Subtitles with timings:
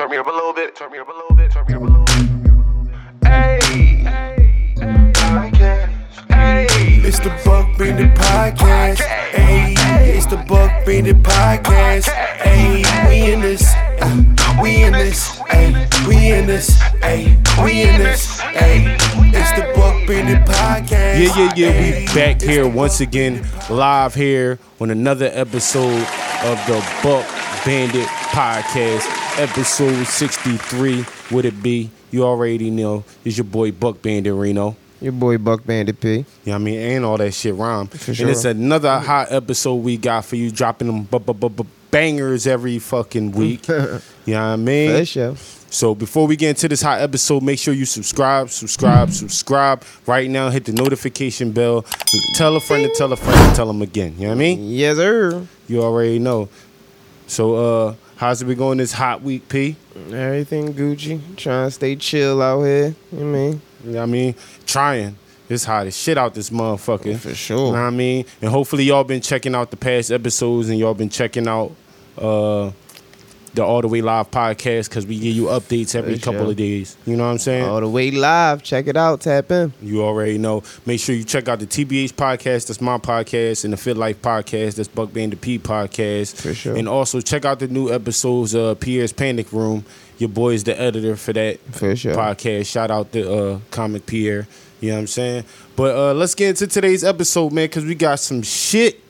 [0.00, 0.74] Turn me up a little bit.
[0.74, 1.50] Turn me up a little bit.
[1.50, 3.28] Turn me up a little bit.
[3.28, 3.58] Hey,
[4.02, 4.66] hey,
[6.30, 9.00] hey, It's the Buck Bandit Podcast.
[9.00, 9.74] Hey,
[10.16, 12.08] it's the Buck Bandit Podcast.
[12.08, 13.74] Hey, we in this.
[14.00, 15.38] uh, we in this.
[15.50, 16.80] Hey, we in this.
[17.02, 18.40] Hey, we in this.
[18.40, 18.96] Hey,
[19.34, 21.36] it's the Buck Bandit Podcast.
[21.36, 22.00] Yeah, yeah, yeah.
[22.00, 26.06] We back here once again, live here on another episode
[26.42, 27.26] of the Buck
[27.66, 29.04] Bandit Podcast,
[29.38, 31.04] episode 63.
[31.30, 31.90] Would it be?
[32.10, 33.04] You already know.
[33.24, 34.76] It's your boy Buck Bandit Reno.
[35.00, 36.08] Your boy Buck Bandit P.
[36.08, 36.78] You know what I mean?
[36.78, 37.86] And all that shit rhyme.
[37.86, 38.26] For sure.
[38.26, 42.46] And it's another hot episode we got for you, dropping them bu- bu- bu- bangers
[42.46, 43.66] every fucking week.
[43.68, 44.98] you know what I mean?
[44.98, 45.36] For sure.
[45.72, 50.28] So before we get into this hot episode, make sure you subscribe, subscribe, subscribe right
[50.28, 50.50] now.
[50.50, 51.82] Hit the notification bell.
[52.34, 54.14] Tell a friend to tell a friend to tell them again.
[54.16, 54.68] You know what I mean?
[54.70, 55.46] Yes, sir.
[55.68, 56.48] You already know.
[57.28, 59.76] So uh how's it been going this hot week, P?
[60.12, 61.18] Everything Gucci.
[61.36, 62.94] Trying to stay chill out here.
[63.10, 63.62] You know what I mean?
[63.82, 64.34] You know what I mean?
[64.66, 65.16] Trying.
[65.48, 67.18] It's hot as shit out this motherfucker.
[67.18, 67.56] For sure.
[67.56, 68.26] You know what I mean?
[68.42, 71.72] And hopefully y'all been checking out the past episodes and y'all been checking out
[72.18, 72.70] uh
[73.54, 76.56] the All the Way Live podcast because we give you updates every For couple of
[76.56, 76.96] days.
[77.06, 77.64] You know what I'm saying?
[77.68, 78.62] All the way live.
[78.62, 79.20] Check it out.
[79.22, 79.72] Tap in.
[79.82, 80.62] You already know.
[80.86, 82.68] Make sure you check out the TBH podcast.
[82.68, 84.76] That's my podcast, and the Fit Life podcast.
[84.76, 86.40] That's Buck Bandit P podcast.
[86.40, 86.76] For sure.
[86.76, 89.84] And also check out the new episodes of Pierre's Panic Room.
[90.18, 92.14] Your boy is the editor for that For sure.
[92.14, 92.66] podcast.
[92.66, 94.46] Shout out to uh, Comic Pierre.
[94.80, 95.44] You know what I'm saying?
[95.76, 99.02] But uh, let's get into today's episode, man, because we got some shit.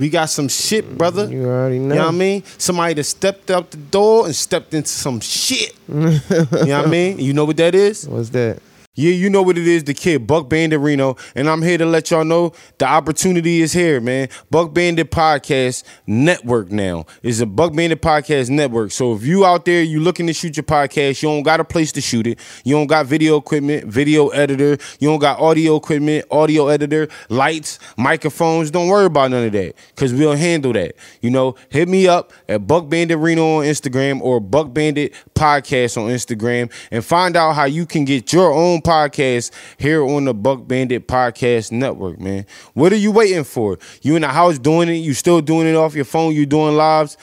[0.00, 1.30] We got some shit, brother.
[1.30, 1.94] You already know.
[1.94, 2.42] You know what I mean?
[2.56, 5.74] Somebody that stepped out the door and stepped into some shit.
[5.88, 7.18] you know what I mean?
[7.18, 8.08] You know what that is?
[8.08, 8.62] What's that?
[8.96, 11.86] Yeah, you know what it is, the kid, Buck Bandit Reno, and I'm here to
[11.86, 14.28] let y'all know the opportunity is here, man.
[14.50, 17.06] Buck Bandit Podcast Network now.
[17.22, 18.90] is a Buck Bandit Podcast Network.
[18.90, 21.64] So if you out there, you looking to shoot your podcast, you don't got a
[21.64, 22.40] place to shoot it.
[22.64, 24.76] You don't got video equipment, video editor.
[24.98, 28.72] You don't got audio equipment, audio editor, lights, microphones.
[28.72, 30.96] Don't worry about none of that, cause we'll handle that.
[31.20, 35.96] You know, hit me up at Buck Bandit Reno on Instagram or Buck Bandit Podcast
[35.96, 40.34] on Instagram and find out how you can get your own podcast here on the
[40.34, 42.46] Buck Bandit Podcast Network, man.
[42.74, 43.78] What are you waiting for?
[44.02, 46.76] You in the house doing it, you still doing it off your phone, you doing
[46.76, 47.16] lives.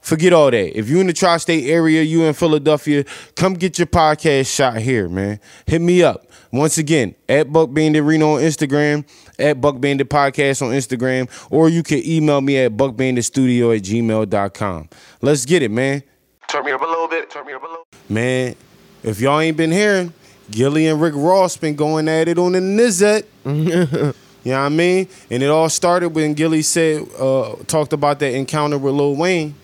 [0.00, 0.78] Forget all that.
[0.78, 3.04] If you in the tri-state area, you in Philadelphia,
[3.34, 5.40] come get your podcast shot here, man.
[5.66, 6.24] Hit me up.
[6.50, 9.06] Once again, at Buck Bandit Reno on Instagram,
[9.38, 14.88] at Buck Bandit Podcast on Instagram, or you can email me at buckbanditstudio at gmail.com.
[15.20, 16.02] Let's get it, man.
[16.48, 17.28] Turn me up a little bit.
[17.28, 17.84] Turn me up a little.
[18.08, 18.54] Man,
[19.02, 20.14] if y'all ain't been hearing,
[20.50, 23.24] Gillie and Rick Ross been going at it on the Nizet.
[23.44, 25.08] you know what I mean?
[25.30, 29.54] And it all started when Gillie said, uh, talked about that encounter with Lil Wayne.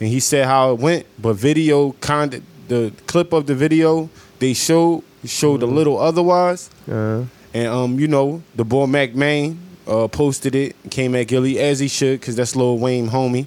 [0.00, 4.08] And he said how it went, but video kind of, the clip of the video
[4.38, 6.68] they showed showed a little otherwise.
[6.90, 7.24] Uh,
[7.54, 11.78] And um, you know, the boy Mack Maine uh, posted it, came at Gillie as
[11.78, 13.46] he should, cause that's Lil Wayne homie.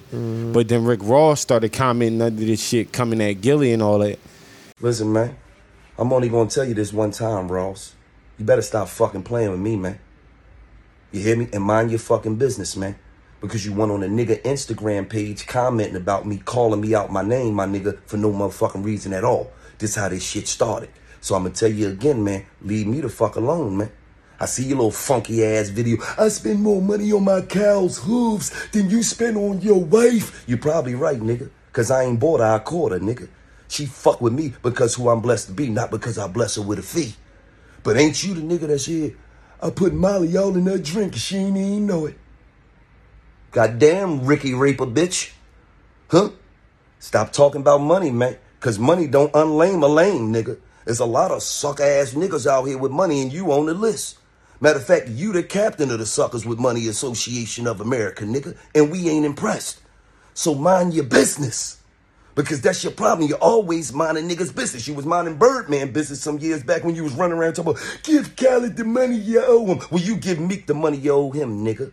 [0.52, 4.18] But then Rick Ross started commenting under this shit, coming at Gilly and all that.
[4.80, 5.36] Listen, man.
[6.00, 7.92] I'm only gonna tell you this one time, Ross.
[8.38, 9.98] You better stop fucking playing with me, man.
[11.10, 11.48] You hear me?
[11.52, 12.96] And mind your fucking business, man.
[13.40, 17.22] Because you went on a nigga Instagram page commenting about me, calling me out my
[17.22, 19.50] name, my nigga, for no motherfucking reason at all.
[19.78, 20.90] This how this shit started.
[21.20, 22.46] So I'm gonna tell you again, man.
[22.62, 23.90] Leave me the fuck alone, man.
[24.38, 25.96] I see your little funky ass video.
[26.16, 30.44] I spend more money on my cow's hooves than you spend on your wife.
[30.46, 31.50] You're probably right, nigga.
[31.72, 33.28] Cause I ain't bought caught her, nigga.
[33.68, 36.62] She fuck with me because who I'm blessed to be, not because I bless her
[36.62, 37.14] with a fee.
[37.82, 39.16] But ain't you the nigga that said,
[39.62, 42.18] I put Molly all in her drink and she ain't even know it.
[43.50, 45.32] Goddamn Ricky Raper bitch.
[46.08, 46.30] Huh?
[46.98, 48.36] Stop talking about money, man.
[48.60, 50.58] Cause money don't unlame a lame, nigga.
[50.84, 53.74] There's a lot of suck ass niggas out here with money and you on the
[53.74, 54.18] list.
[54.60, 58.56] Matter of fact, you the captain of the Suckers with Money Association of America, nigga,
[58.74, 59.80] and we ain't impressed.
[60.34, 61.77] So mind your business.
[62.38, 63.28] Because that's your problem.
[63.28, 64.86] You're always minding niggas' business.
[64.86, 68.00] You was minding Birdman business some years back when you was running around talking about,
[68.04, 69.80] give Khaled the money you owe him.
[69.90, 71.90] Well, you give Meek the money you owe him, nigga.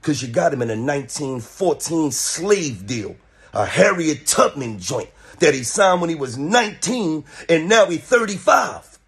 [0.00, 3.16] Because you got him in a 1914 slave deal,
[3.52, 5.10] a Harriet Tubman joint
[5.40, 9.00] that he signed when he was 19 and now he 35.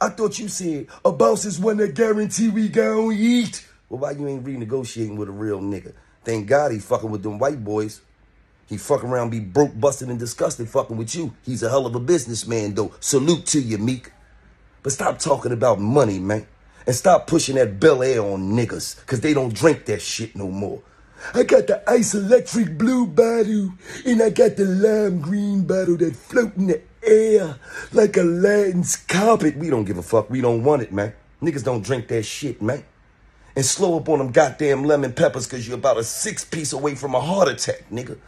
[0.00, 3.64] I thought you said a boss is one that guarantee we gon' eat.
[3.88, 5.92] Well, why you ain't renegotiating with a real nigga?
[6.24, 8.00] Thank God he fucking with them white boys.
[8.66, 11.34] He fucking around, be broke, busted, and disgusted fucking with you.
[11.42, 12.92] He's a hell of a businessman, though.
[13.00, 14.10] Salute to you, Meek.
[14.82, 16.46] But stop talking about money, man.
[16.86, 20.82] And stop pushing that Belaire on niggas, because they don't drink that shit no more.
[21.32, 23.72] I got the ice electric blue bottle,
[24.04, 27.58] and I got the lime green bottle that float in the air
[27.92, 29.56] like Aladdin's carpet.
[29.56, 30.28] We don't give a fuck.
[30.28, 31.14] We don't want it, man.
[31.40, 32.84] Niggas don't drink that shit, man.
[33.56, 36.94] And slow up on them goddamn lemon peppers because you're about a six piece away
[36.94, 38.18] from a heart attack, nigga.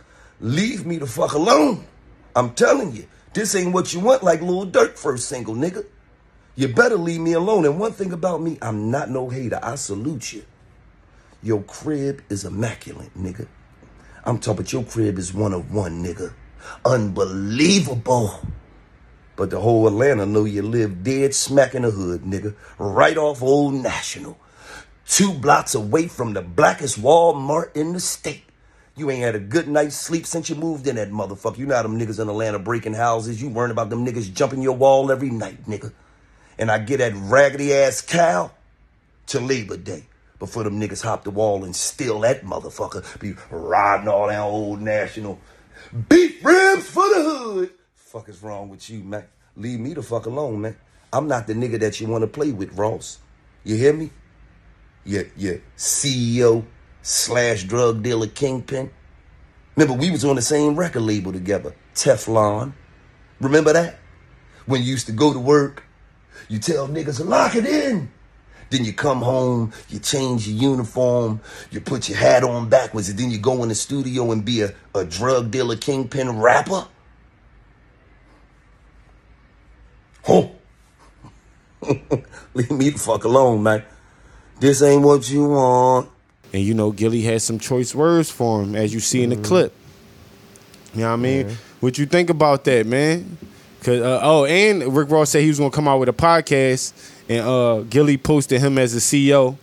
[0.40, 1.86] Leave me the fuck alone.
[2.34, 5.86] I'm telling you, this ain't what you want like Lil Durk first single, nigga.
[6.54, 7.64] You better leave me alone.
[7.66, 9.60] And one thing about me, I'm not no hater.
[9.62, 10.44] I salute you.
[11.42, 13.46] Your crib is immaculate, nigga.
[14.24, 16.32] I'm talking about your crib is one of one, nigga.
[16.84, 18.40] Unbelievable.
[19.36, 22.54] But the whole Atlanta know you live dead smack in the hood, nigga.
[22.78, 24.38] Right off Old National.
[25.06, 28.45] Two blocks away from the blackest Walmart in the state.
[28.96, 31.58] You ain't had a good night's sleep since you moved in that motherfucker.
[31.58, 33.42] You know how them niggas in Atlanta breaking houses.
[33.42, 35.92] You worrying about them niggas jumping your wall every night, nigga.
[36.58, 38.52] And I get that raggedy ass cow
[39.26, 40.06] to Labor Day
[40.38, 43.20] before them niggas hop the wall and steal that motherfucker.
[43.20, 45.38] Be riding all that Old National.
[46.08, 47.70] Beef ribs for the hood.
[47.94, 49.24] Fuck is wrong with you, man?
[49.56, 50.76] Leave me the fuck alone, man.
[51.12, 53.18] I'm not the nigga that you want to play with, Ross.
[53.62, 54.10] You hear me?
[55.04, 55.56] Yeah, yeah.
[55.76, 56.64] CEO
[57.06, 58.90] slash drug dealer kingpin.
[59.76, 62.72] Remember, we was on the same record label together, Teflon.
[63.40, 63.98] Remember that?
[64.66, 65.84] When you used to go to work,
[66.48, 68.10] you tell niggas, lock it in.
[68.70, 73.16] Then you come home, you change your uniform, you put your hat on backwards, and
[73.16, 76.88] then you go in the studio and be a, a drug dealer kingpin rapper?
[80.24, 80.48] Huh.
[82.54, 83.84] Leave me the fuck alone, man.
[84.58, 86.10] This ain't what you want.
[86.52, 89.36] And you know, Gillie had some choice words for him, as you see in the
[89.36, 89.72] clip.
[90.94, 91.56] You know what I mean?
[91.80, 93.36] What you think about that, man?
[93.82, 96.92] Cause uh, oh, and Rick Ross said he was gonna come out with a podcast,
[97.28, 99.56] and uh, Gillie posted him as a CEO.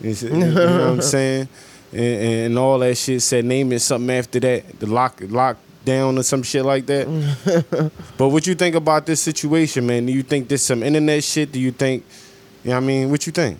[0.00, 1.48] You you know what I'm saying?
[1.92, 6.22] And, and all that shit said name it something after that, the lock lockdown or
[6.22, 7.90] some shit like that.
[8.16, 10.06] but what you think about this situation, man?
[10.06, 11.50] Do you think this some internet shit?
[11.50, 12.04] Do you think?
[12.62, 13.10] You know what I mean?
[13.10, 13.58] What you think?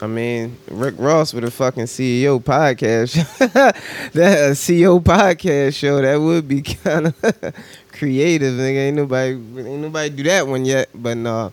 [0.00, 3.14] I mean, Rick Ross with a fucking CEO podcast,
[4.12, 7.54] that CEO podcast show that would be kind of
[7.92, 8.54] creative.
[8.54, 10.90] Nigga, ain't nobody, ain't nobody do that one yet.
[10.94, 11.50] But no,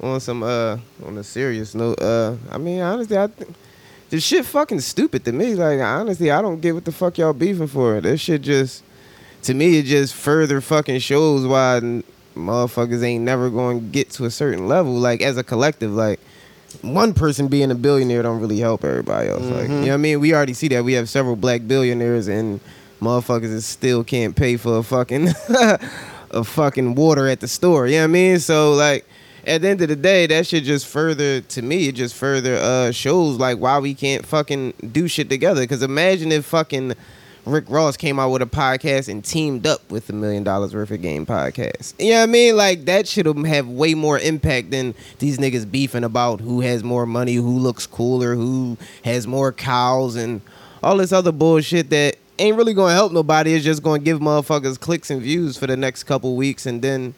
[0.00, 3.54] on some uh, on a serious note, uh, I mean, honestly, I think
[4.10, 5.54] this shit fucking stupid to me.
[5.54, 8.00] Like, honestly, I don't get what the fuck y'all beefing for.
[8.00, 8.84] This shit just,
[9.44, 11.80] to me, it just further fucking shows why
[12.34, 14.92] motherfuckers ain't never going to get to a certain level.
[14.92, 16.20] Like, as a collective, like
[16.82, 19.42] one person being a billionaire don't really help everybody else.
[19.42, 20.20] Like, you know what I mean?
[20.20, 20.84] We already see that.
[20.84, 22.60] We have several black billionaires and
[23.00, 25.28] motherfuckers that still can't pay for a fucking
[26.30, 27.86] a fucking water at the store.
[27.86, 28.38] You know what I mean?
[28.38, 29.06] So like
[29.46, 32.56] at the end of the day, that shit just further to me, it just further
[32.56, 35.66] uh shows like why we can't fucking do shit together.
[35.66, 36.94] Cause imagine if fucking
[37.46, 40.90] Rick Ross came out with a podcast and teamed up with the Million Dollaz Worth
[40.90, 41.94] of Game podcast.
[41.98, 42.56] You know what I mean?
[42.56, 47.06] Like that should have way more impact than these niggas beefing about who has more
[47.06, 50.40] money, who looks cooler, who has more cows, and
[50.82, 53.54] all this other bullshit that ain't really gonna help nobody.
[53.54, 57.14] It's just gonna give motherfuckers clicks and views for the next couple weeks, and then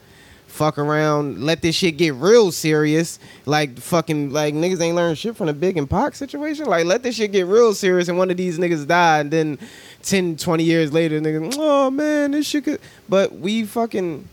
[0.49, 3.19] fuck around, let this shit get real serious.
[3.47, 6.67] Like fucking like niggas ain't learned shit from the big and Pac situation.
[6.67, 9.59] Like let this shit get real serious and one of these niggas die and then
[10.03, 14.29] 10, 20 years later, nigga, oh man, this shit could but we fucking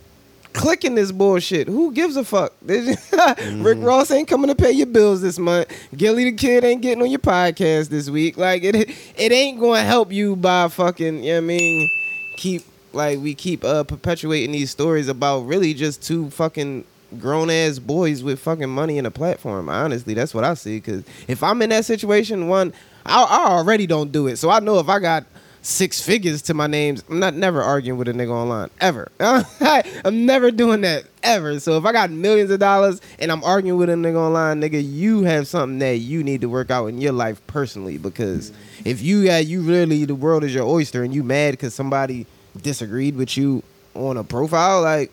[0.54, 1.68] clicking this bullshit.
[1.68, 2.54] Who gives a fuck?
[2.62, 3.84] Rick mm-hmm.
[3.84, 5.68] Ross ain't coming to pay your bills this month.
[5.96, 8.38] Gillie the kid ain't getting on your podcast this week.
[8.38, 8.76] Like it
[9.18, 11.90] it ain't gonna help you by fucking, you know what I mean,
[12.38, 12.64] keep
[12.96, 16.86] like we keep uh perpetuating these stories about really just two fucking
[17.20, 19.70] grown ass boys with fucking money and a platform.
[19.70, 20.80] Honestly, that's what I see.
[20.82, 22.74] Cause if I'm in that situation, one,
[23.06, 24.38] I, I already don't do it.
[24.38, 25.26] So I know if I got
[25.62, 29.12] six figures to my names, I'm not never arguing with a nigga online ever.
[29.20, 31.60] I'm never doing that ever.
[31.60, 34.82] So if I got millions of dollars and I'm arguing with a nigga online, nigga,
[34.84, 37.98] you have something that you need to work out in your life personally.
[37.98, 38.52] Because
[38.84, 42.28] if you uh, you really the world is your oyster and you mad because somebody
[42.62, 45.12] disagreed with you on a profile, like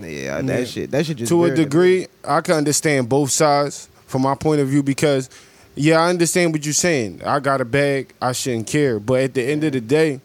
[0.00, 0.64] yeah, that Yeah.
[0.64, 4.60] shit, that shit just to a degree, I can understand both sides from my point
[4.60, 5.28] of view because,
[5.74, 7.22] yeah, I understand what you're saying.
[7.24, 8.98] I got a bag, I shouldn't care.
[9.00, 10.20] But at the end of the day,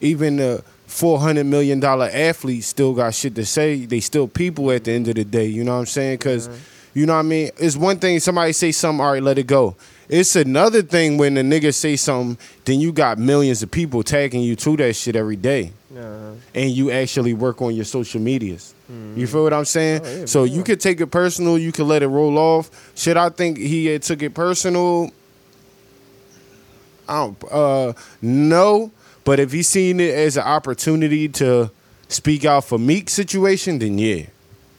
[0.00, 3.84] even the four hundred million dollar athletes still got shit to say.
[3.86, 5.46] They still people at the end of the day.
[5.46, 6.18] You know what I'm saying?
[6.18, 6.48] Because
[6.92, 7.50] you know what I mean.
[7.58, 9.76] It's one thing somebody say something, all right, let it go.
[10.08, 14.42] It's another thing when the nigga say something, then you got millions of people tagging
[14.42, 16.32] you to that shit every day Uh-huh.
[16.54, 18.74] and you actually work on your social medias.
[19.16, 20.02] You feel what I'm saying?
[20.04, 20.56] Oh, yeah, so yeah.
[20.56, 22.70] you could take it personal, you could let it roll off.
[22.94, 25.10] Shit, I think he had took it personal.
[27.08, 27.92] I don't uh
[28.22, 28.90] no,
[29.24, 31.70] but if he's seen it as an opportunity to
[32.08, 34.26] speak out for Meek situation, then yeah.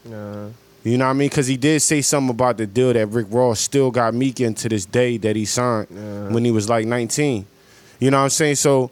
[0.05, 0.49] Nah.
[0.85, 1.29] You know what I mean?
[1.29, 4.53] Because he did say something about the deal that Rick Ross still got Meek in
[4.53, 5.87] to this day that he signed
[6.31, 7.45] when he was like 19.
[7.99, 8.55] You know what I'm saying?
[8.55, 8.91] So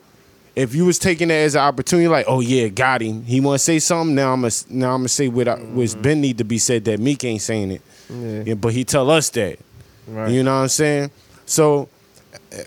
[0.56, 3.24] if you was taking it as an opportunity, like, oh yeah, got him.
[3.24, 4.16] He want to say something.
[4.16, 6.84] Now I'm gonna now I'm gonna say what I, what's been need to be said
[6.86, 7.82] that Meek ain't saying it.
[8.10, 8.44] Yeah.
[8.48, 9.60] Yeah, but he tell us that.
[10.08, 10.32] Right.
[10.32, 11.12] You know what I'm saying?
[11.46, 11.90] So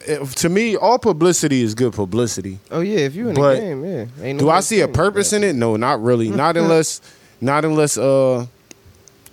[0.09, 2.59] uh, to me, all publicity is good publicity.
[2.71, 4.07] Oh yeah, if you in But the game, yeah.
[4.21, 5.55] Ain't Do I see a purpose in it?
[5.55, 6.29] No, not really.
[6.29, 7.01] Not unless,
[7.41, 8.47] not unless, uh,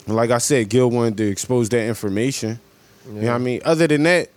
[0.07, 2.59] like I said, Gil wanted to expose that information.
[3.07, 3.61] You know what I mean?
[3.65, 4.29] Other than that,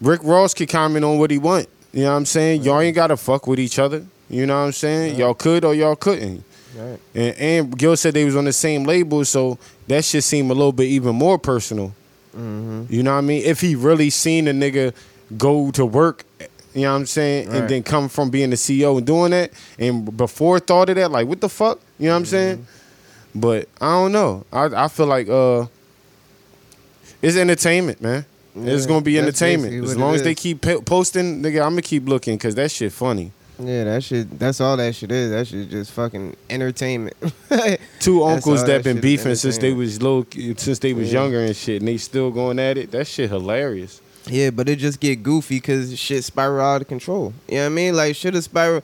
[0.00, 1.68] Rick Ross could comment on what he want.
[1.92, 2.62] You know what I'm saying?
[2.62, 4.04] Y'all ain't gotta fuck with each other.
[4.28, 5.16] You know what I'm saying?
[5.16, 6.44] Y'all could or y'all couldn't.
[6.76, 6.98] Right.
[7.14, 9.58] And, and Gil said they was on the same label, so
[9.88, 11.94] that shit seemed a little bit even more personal.
[12.36, 12.84] Mm-hmm.
[12.90, 13.42] You know what I mean?
[13.44, 14.92] If he really seen a nigga
[15.38, 16.24] go to work,
[16.74, 17.60] you know what I'm saying, Right.
[17.60, 21.10] and then come from being the CEO and doing that, and before thought of that,
[21.10, 21.80] like what the fuck?
[21.98, 22.30] You know what I'm mm-hmm.
[22.30, 22.66] saying?
[23.38, 24.44] But I don't know.
[24.52, 25.66] I I feel like uh,
[27.22, 28.24] it's entertainment, man.
[28.54, 31.62] it's gonna be entertainment as long as they keep po- posting, nigga.
[31.62, 33.32] I'm gonna keep looking because that shit funny.
[33.58, 34.38] Yeah, that shit.
[34.38, 35.30] That's all that shit is.
[35.30, 37.16] That shit just fucking entertainment.
[38.00, 40.26] Two uncles that that been beefing since they was little,
[40.56, 41.22] since they was Yeah.
[41.22, 42.90] younger and shit, and they still going at it.
[42.90, 44.00] That shit hilarious.
[44.26, 47.32] yeah, but it just get goofy because shit spiral out of control.
[47.48, 47.96] You know what I mean?
[47.96, 48.82] Like shit is spiral.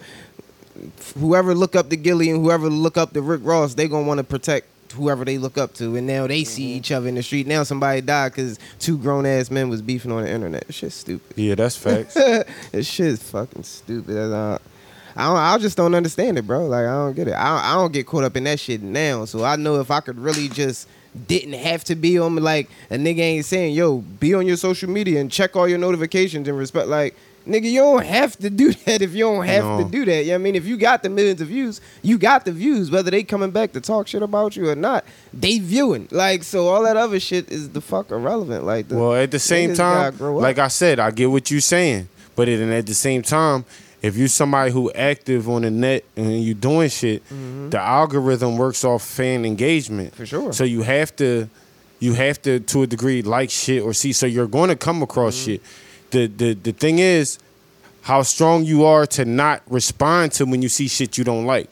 [1.19, 4.19] Whoever look up to Gillie and whoever look up to Rick Ross, they gonna want
[4.19, 5.97] to protect whoever they look up to.
[5.97, 6.77] And now they see Mm-hmm.
[6.79, 7.47] each other in the street.
[7.47, 10.73] Now somebody died because two grown ass men was beefing on the internet.
[10.73, 11.37] Shit's stupid.
[11.37, 12.15] Yeah, that's facts.
[12.73, 14.15] this shit is fucking stupid.
[14.15, 14.61] That's all-
[15.15, 16.67] I don't, I just don't understand it, bro.
[16.67, 17.35] Like I don't get it.
[17.35, 19.27] I don't, I don't get caught up in that shit now.
[19.27, 20.89] So I know if I could really just
[21.29, 24.89] didn't have to be on like a nigga ain't saying, yo, be on your social
[24.89, 27.15] media and check all your notifications and respect like
[27.47, 29.85] nigga, you don't have to do that if you don't have No.
[29.85, 30.21] to do that.
[30.25, 30.55] You know what I mean?
[30.55, 32.91] If you got the millions of views, you got the views.
[32.91, 36.09] Whether they coming back to talk shit about you or not, they viewing.
[36.11, 38.65] Like so all that other shit is the fuck irrelevant.
[38.65, 40.43] Like the, Well, at the same time, gotta grow up.
[40.43, 43.65] like I said, I get what you're saying, but then at the same time,
[44.03, 47.23] if you're somebody who active on the net and you doing shit,
[47.71, 50.17] the algorithm works off fan engagement Mm-hmm.
[50.17, 50.53] For sure.
[50.53, 51.49] So you have to,
[52.01, 54.13] you have to to a degree like shit or see.
[54.13, 55.45] So you're going to come across Mm-hmm.
[55.53, 55.63] shit.
[56.13, 57.39] The the the thing is,
[58.03, 61.69] how strong you are to not respond to when you see shit you don't like.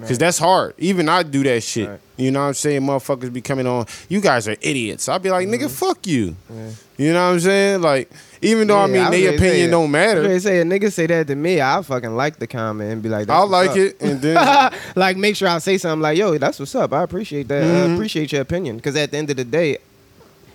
[0.00, 0.74] Cause that's hard.
[0.78, 1.86] Even I do that shit.
[1.86, 2.00] Right.
[2.16, 2.80] You know what I'm saying?
[2.80, 3.84] Motherfuckers be coming on.
[4.08, 5.06] You guys are idiots.
[5.06, 6.34] I'll be like, nigga, fuck you.
[6.96, 7.82] You know what I'm saying?
[7.82, 10.90] Like, even though I mean was their opinion don't I matter, gonna say a nigga
[10.90, 14.00] say that to me, I fucking like the comment and be like, I'll like it,
[14.00, 16.92] and then like make sure I say something like, yo, that's what's up.
[16.92, 17.62] I appreciate that.
[17.62, 17.90] Mm-hmm.
[17.90, 18.76] I appreciate your opinion.
[18.76, 19.78] Because at the end of the day,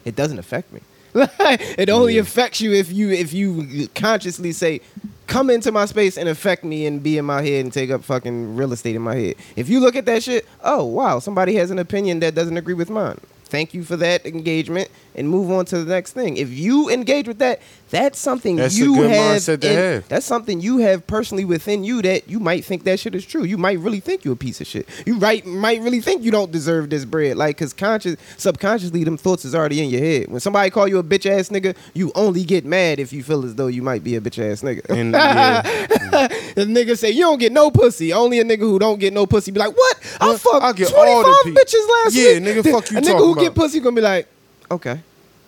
[0.04, 0.82] it doesn't affect me.
[1.16, 4.82] it only affects you if you if you consciously say,
[5.28, 8.04] come into my space and affect me and be in my head and take up
[8.04, 9.36] fucking real estate in my head.
[9.56, 12.74] If you look at that shit, oh wow, somebody has an opinion that doesn't agree
[12.74, 13.20] with mine.
[13.48, 16.38] Thank you for that engagement and move on to the next thing.
[16.38, 20.08] If you engage with that, that's something That's a you good have, in- have.
[20.10, 23.44] that's something you have personally within you that you might think that shit is true.
[23.44, 24.88] You might really think you're a piece of shit.
[25.06, 27.38] You right might really think you don't deserve this bread.
[27.38, 30.28] Like, cause conscious, subconsciously, them thoughts is already in your head.
[30.30, 33.46] When somebody call you a bitch ass nigga, you only get mad if you feel
[33.46, 34.88] as though you might be a bitch ass nigga.
[34.90, 35.62] and yeah,
[36.56, 38.12] the nigga say you don't get no pussy.
[38.14, 39.98] Only a nigga who don't get no pussy be like, what?
[40.20, 42.44] I fucked I'll get 25 all the bitches last Yeah, week.
[42.44, 44.28] Yeah, nigga, fuck you A nigga talking who get pussy gonna be like,
[44.72, 45.02] okay.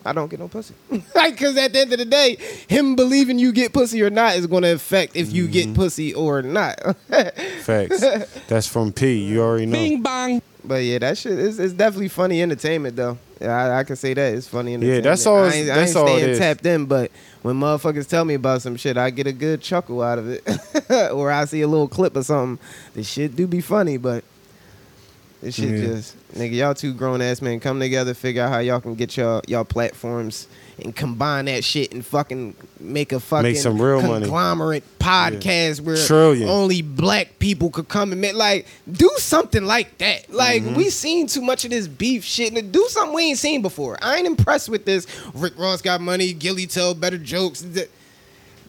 [0.05, 0.74] I don't get no pussy.
[1.13, 2.38] like, cause at the end of the day,
[2.69, 5.51] him believing you get pussy or not is gonna affect if you Mm-hmm.
[5.51, 6.79] get pussy or not.
[7.62, 8.00] facts.
[8.48, 9.17] That's from P.
[9.25, 9.74] You already know.
[9.74, 10.41] Bing bong.
[10.63, 13.17] But yeah, that shit is it's definitely funny entertainment though.
[13.41, 15.03] Yeah, I, I can say that it's funny entertainment.
[15.05, 16.38] Yeah, that's all I it's- ain't, I ain't all staying is.
[16.39, 20.01] tapped in, but when motherfuckers tell me about some shit, I get a good chuckle
[20.01, 20.43] out of it,
[21.13, 22.63] or I see a little clip or something.
[22.93, 24.24] The shit do be funny, but
[25.41, 25.86] this shit Yeah.
[25.88, 29.15] just nigga, y'all two grown ass men come together, figure out how y'all can get
[29.17, 30.48] y'all y'all platforms
[30.81, 34.22] and combine that shit and fucking make a fucking some real money.
[34.25, 36.48] conglomerate podcast where Trillion.
[36.48, 40.31] only black people could come and make like do something like that.
[40.34, 40.75] Like Mm-hmm.
[40.75, 43.98] we seen too much of this beef shit and do something we ain't seen before.
[44.01, 45.05] I ain't impressed with this.
[45.34, 47.62] Rick Ross got money, Gillie tell better jokes.
[47.62, 47.89] Th-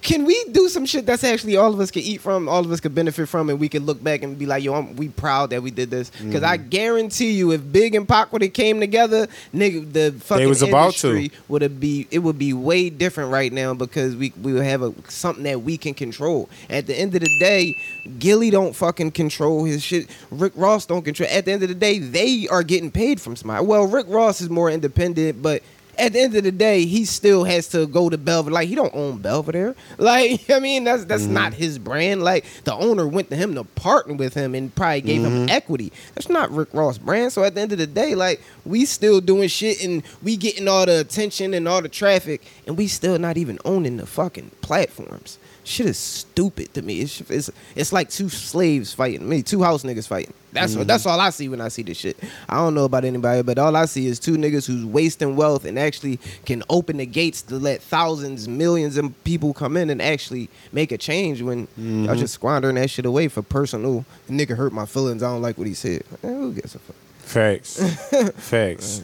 [0.02, 2.70] Can we do some shit that's actually all of us can eat from, all of
[2.72, 5.08] us could benefit from, and we could look back and be like, yo, I'm, we
[5.08, 6.10] proud that we did this.
[6.10, 6.68] Because I Mm-hmm.
[6.68, 10.94] guarantee you, if Big and Pac would have came together, nigga, the fucking was about
[10.94, 11.10] to.
[11.10, 14.64] industry would have be it would be way different right now because we we would
[14.64, 16.48] have a something that we can control.
[16.70, 17.76] At the end of the day,
[18.18, 20.08] Gillie don't fucking control his shit.
[20.30, 21.28] Rick Ross don't control.
[21.30, 23.64] At the end of the day, they are getting paid from somebody.
[23.66, 25.62] Well, Rick Ross is more independent, but
[25.98, 28.54] at the end of the day, he still has to go to Belvedere.
[28.54, 29.74] Like he don't own Belvedere.
[29.98, 31.34] Like I mean, that's that's Mm-hmm.
[31.34, 32.22] not his brand.
[32.22, 35.50] Like the owner went to him to partner with him and probably gave him Mm-hmm.
[35.50, 35.92] equity.
[36.14, 37.32] That's not Rick Ross brand.
[37.32, 40.68] So at the end of the day, like we still doing shit and we getting
[40.68, 44.50] all the attention and all the traffic, and we still not even owning the fucking
[44.62, 45.38] platforms.
[45.62, 47.00] Shit is stupid to me.
[47.02, 49.28] It's it's, it's like two slaves fighting.
[49.28, 50.32] Me, two house niggas fighting.
[50.52, 52.16] That's what that's all I see when I see this shit.
[52.48, 55.64] I don't know about anybody, but all I see is two niggas who's wasting wealth
[55.64, 60.02] and actually can open the gates to let thousands, millions of people come in and
[60.02, 64.04] actually make a change when y'all just squandering that shit away for personal.
[64.28, 65.22] nigga hurt my feelings.
[65.22, 66.02] I don't like what he said.
[66.24, 66.96] Eh, who gives a fuck?
[67.18, 67.80] Facts.
[68.36, 69.02] Facts.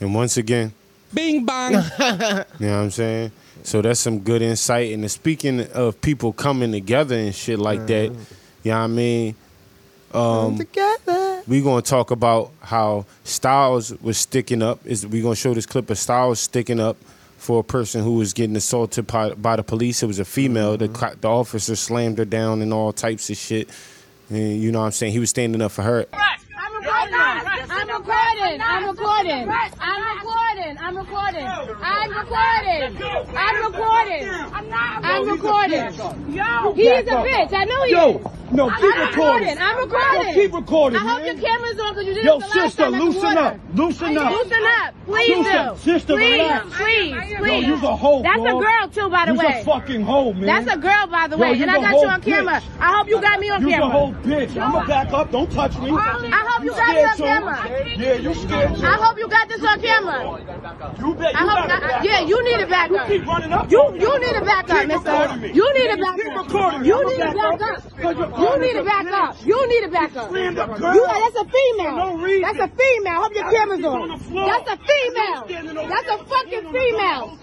[0.00, 0.72] And once again,
[1.14, 1.72] Bing bong.
[1.72, 3.32] you know what I'm saying?
[3.62, 4.92] So that's some good insight.
[4.92, 8.12] And speaking of people coming together and shit like that,
[8.62, 9.34] you know what I mean?
[10.12, 11.42] Um, Together.
[11.46, 14.80] we gonna talk about how Styles was sticking up.
[14.86, 16.96] Is we gonna show this clip of Styles sticking up
[17.38, 20.02] for a person who was getting assaulted by, by the police.
[20.02, 20.76] It was a female.
[20.76, 23.68] The co- the officer slammed her down and all types of shit.
[24.30, 25.12] And you know what I'm saying?
[25.12, 26.06] He was standing up for her.
[26.12, 26.45] I'm recording.
[26.88, 28.60] I'm recording.
[28.60, 29.48] I'm recording.
[29.80, 30.76] I'm recording.
[30.78, 31.48] I'm recording.
[31.80, 32.68] I'm recording.
[33.36, 34.28] I'm recording.
[35.04, 36.34] I'm recording.
[36.34, 37.52] Yo, he is a bitch.
[37.52, 38.52] I know he Yo, is.
[38.52, 39.48] no, keep I'm recording.
[39.48, 39.58] recording.
[39.58, 40.28] I'm recording.
[40.28, 41.36] Yo, keep recording, I hope man.
[41.36, 43.56] your camera's on because you did Yo, it the last time at the loosen up.
[43.74, 44.30] Loosen up.
[44.32, 44.94] Loosen up.
[45.06, 45.78] Please Loosen- do.
[45.78, 46.66] sister, please, relax.
[46.76, 47.66] please, Yo, please.
[47.66, 49.60] you's a hoe, That's a girl too, by the You's way.
[49.60, 50.46] a fucking hoe, man.
[50.46, 52.62] That's a girl, by the way, you's and I a got you on camera.
[52.80, 53.88] I hope you got me on You's a camera.
[53.90, 54.56] whole bitch.
[54.60, 55.30] I'ma back up.
[55.32, 55.90] Don't touch me.
[55.92, 57.58] I hope you drop it on camera.
[57.96, 58.84] Yeah, you scared.
[58.84, 60.20] I hope you got this on camera.
[60.98, 61.32] You bet.
[61.32, 61.70] You I hope.
[61.70, 63.08] I, I, yeah, you need a backup.
[63.08, 63.70] You keep running up.
[63.70, 65.36] You you need a backup, Mister.
[65.52, 66.84] You need it back up.
[66.84, 67.96] You need a backup.
[68.06, 69.46] You need a backup.
[69.46, 70.30] You need it back up.
[70.30, 72.16] You that's a female.
[72.42, 73.22] That's a female.
[73.22, 74.08] Hope your camera's on.
[74.08, 75.88] That's a female.
[75.88, 77.38] That's a fucking female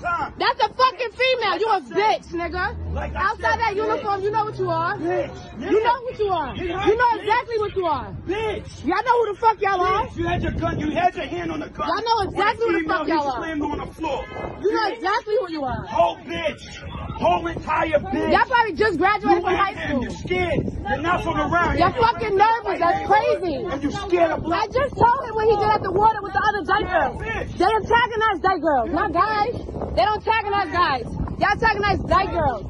[1.73, 2.93] a bitch, nigga.
[2.93, 4.95] Like Outside said, that uniform, you know what you are.
[4.97, 5.35] Bitch.
[5.59, 6.55] You know what you are.
[6.55, 8.13] You know exactly what you are.
[8.27, 8.85] Bitch.
[8.85, 10.07] Y'all know who the fuck y'all are.
[10.15, 10.79] You had your gun.
[10.79, 11.87] You had your hand on the gun.
[11.87, 13.37] Y'all know exactly When who the fuck y'all are.
[13.41, 14.25] slammed on the floor.
[14.61, 15.85] You know exactly who you are.
[15.87, 16.63] Whole bitch.
[17.17, 18.31] Whole entire bitch.
[18.31, 19.89] Y'all probably just graduated you from high him.
[19.89, 20.01] school.
[20.03, 20.61] You're scared.
[20.83, 22.79] You're not from around You're fucking nervous.
[22.79, 23.55] That's crazy.
[23.65, 24.63] And you scared of black.
[24.63, 27.17] I just told him what he did at the water with the other dyke girls.
[27.57, 29.55] They antagonize dyke girls, not guys.
[29.95, 31.22] They don't antagonize guys.
[31.39, 32.63] Y'all antagonize dyke girls.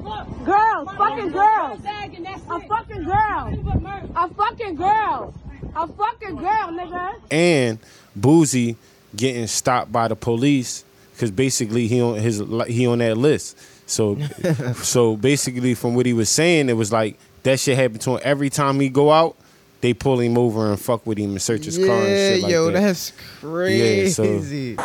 [0.45, 1.80] Girls, fucking girls.
[2.49, 4.12] A fucking girl.
[4.15, 5.34] A fucking girl.
[5.76, 7.15] A fucking girl, nigga.
[7.32, 7.80] and
[8.19, 8.76] Boosie
[9.15, 13.58] getting stopped by the police because basically he on his he on that list.
[13.89, 14.17] So
[14.76, 18.19] so basically from what he was saying, it was like that shit happened to him
[18.23, 19.36] every time he go out.
[19.82, 22.52] They pull him over and fuck with him and search his car and shit like
[22.52, 22.80] yo, that.
[22.82, 24.04] that's crazy.
[24.04, 24.76] Yeah, so- crazy.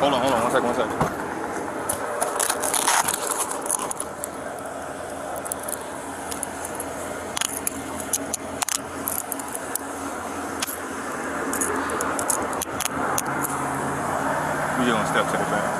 [0.00, 1.16] Hold on, hold on, one second, one second.
[14.78, 15.76] We just gonna step to the back.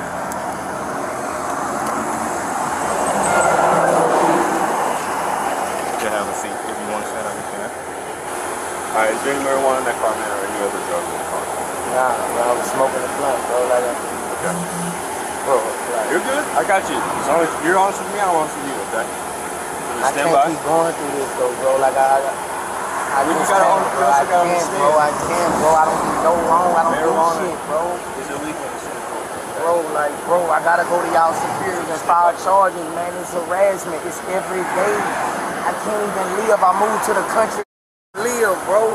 [4.71, 7.61] You have a seat if you want to stand up, you can.
[7.61, 11.17] All right, is there any marijuana in that car, man, or any other drugs in
[11.19, 11.43] the car?
[11.93, 13.57] Nah, bro, I was smoking a blunt, bro.
[13.69, 13.85] Like,
[14.41, 14.57] Okay.
[15.45, 15.57] Bro,
[16.09, 16.43] you're good.
[16.57, 16.97] I got you.
[16.97, 19.05] As long as you're honest with me, I'm honest with you, okay?
[19.05, 20.45] So just I stand can't by.
[20.49, 21.69] keep going through this, though, bro.
[21.77, 24.01] Like, I, I, I You just gotta can't, un- bro.
[24.01, 24.89] you I also gotta can't, bro.
[24.97, 25.69] I can't, bro.
[25.77, 26.69] I don't do no wrong.
[26.73, 27.81] I don't Marijuana do shit, bro.
[28.17, 29.01] is illegal in the city.
[29.61, 33.13] Bro, like, bro, I gotta go to y'all superiors and file charges, man.
[33.71, 34.03] It's harassment.
[34.05, 34.95] It's every day.
[35.63, 36.59] I can't even live.
[36.59, 38.91] I moved to the country to live, bro.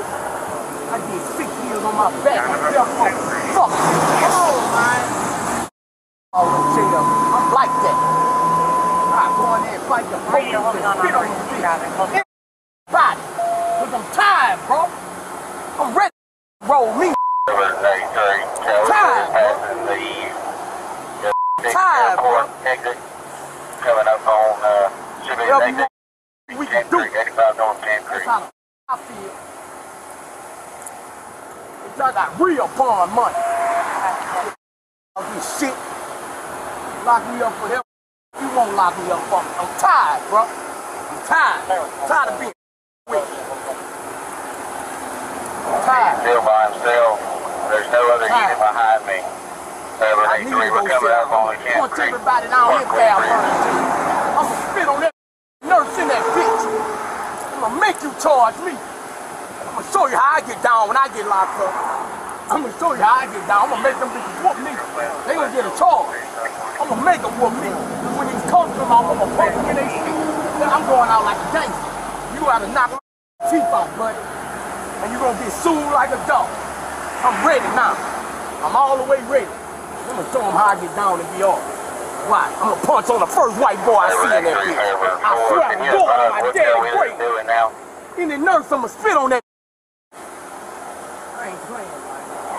[0.92, 2.44] I get six years on my back.
[2.44, 3.16] I feel fuck.
[3.56, 3.72] Fuck.
[3.72, 5.00] Come on, man.
[6.36, 6.44] Oh,
[6.76, 7.08] jail.
[7.32, 7.96] I'm like that.
[9.16, 10.60] I go in there and fight the police and
[11.00, 12.20] spit on these bitches.
[12.84, 13.20] Everybody.
[13.80, 14.92] Cause I'm tired, bro.
[15.80, 17.16] I'm ready to roll me.
[17.48, 19.48] Tired, bro.
[21.72, 22.44] Tired, bro.
[23.80, 24.90] Coming up on uh,
[25.22, 25.88] Sugar Yep, exit.
[26.58, 27.10] we can do it.
[27.14, 28.24] 85 North Camp That's Creek.
[28.26, 28.50] how
[28.88, 29.30] I feel.
[31.78, 33.36] Cause I got real fun money.
[35.16, 35.74] All this shit.
[37.06, 37.82] Lock me up for them.
[38.42, 39.50] You won't lock me up for me.
[39.54, 40.44] I'm tired, bro.
[40.44, 41.64] I'm tired.
[41.64, 42.53] I'm tired of being
[43.09, 43.40] with you.
[45.64, 46.16] I'm tired.
[46.20, 47.16] Still by himself.
[47.72, 49.18] There's no other unit behind me.
[49.96, 52.12] I need to 783, go we're coming up on I Camp want Creek.
[52.12, 53.81] everybody down here foul burning too.
[54.37, 55.14] I'm gonna spit on that
[55.64, 56.62] nurse in that bitch.
[56.68, 58.77] I'm gonna make you charge me.
[58.77, 61.72] I'm gonna show you how I get down when I get locked up.
[62.53, 63.72] I'm gonna show you how I get down.
[63.72, 64.72] I'm gonna make them bitches whoop me.
[65.25, 66.12] They gonna get a charge.
[66.77, 67.72] I'm gonna make them whoop me.
[68.20, 70.25] When these comes come out, I'm gonna punch them in their shit.
[70.64, 71.90] I'm going out like a gangster.
[72.32, 74.16] You gotta knock my teeth out, buddy.
[75.04, 76.48] And you're gonna get sued like a dog.
[77.20, 77.92] I'm ready now.
[78.64, 79.44] I'm all the way ready.
[79.44, 81.60] I'm gonna show them how I get down and be off.
[82.32, 82.48] Why?
[82.56, 84.80] I'm gonna punch on the first white boy I see in that bitch.
[85.20, 87.18] I swear I'm going on my grave.
[87.20, 87.72] doing now?
[88.16, 89.42] Any nurse, I'ma spit on that.
[91.36, 91.96] I ain't playing.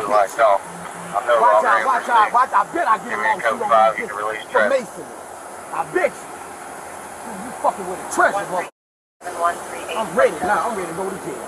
[1.40, 2.68] Watch out, in watch out, watch out.
[2.68, 3.16] I bet I get
[3.70, 4.82] five, on for traffic.
[4.82, 5.17] Mason.
[5.74, 6.28] I bet you.
[7.28, 8.64] You fucking with a treasure, bro.
[9.98, 10.70] I'm ready now.
[10.70, 11.44] I'm ready to go to jail.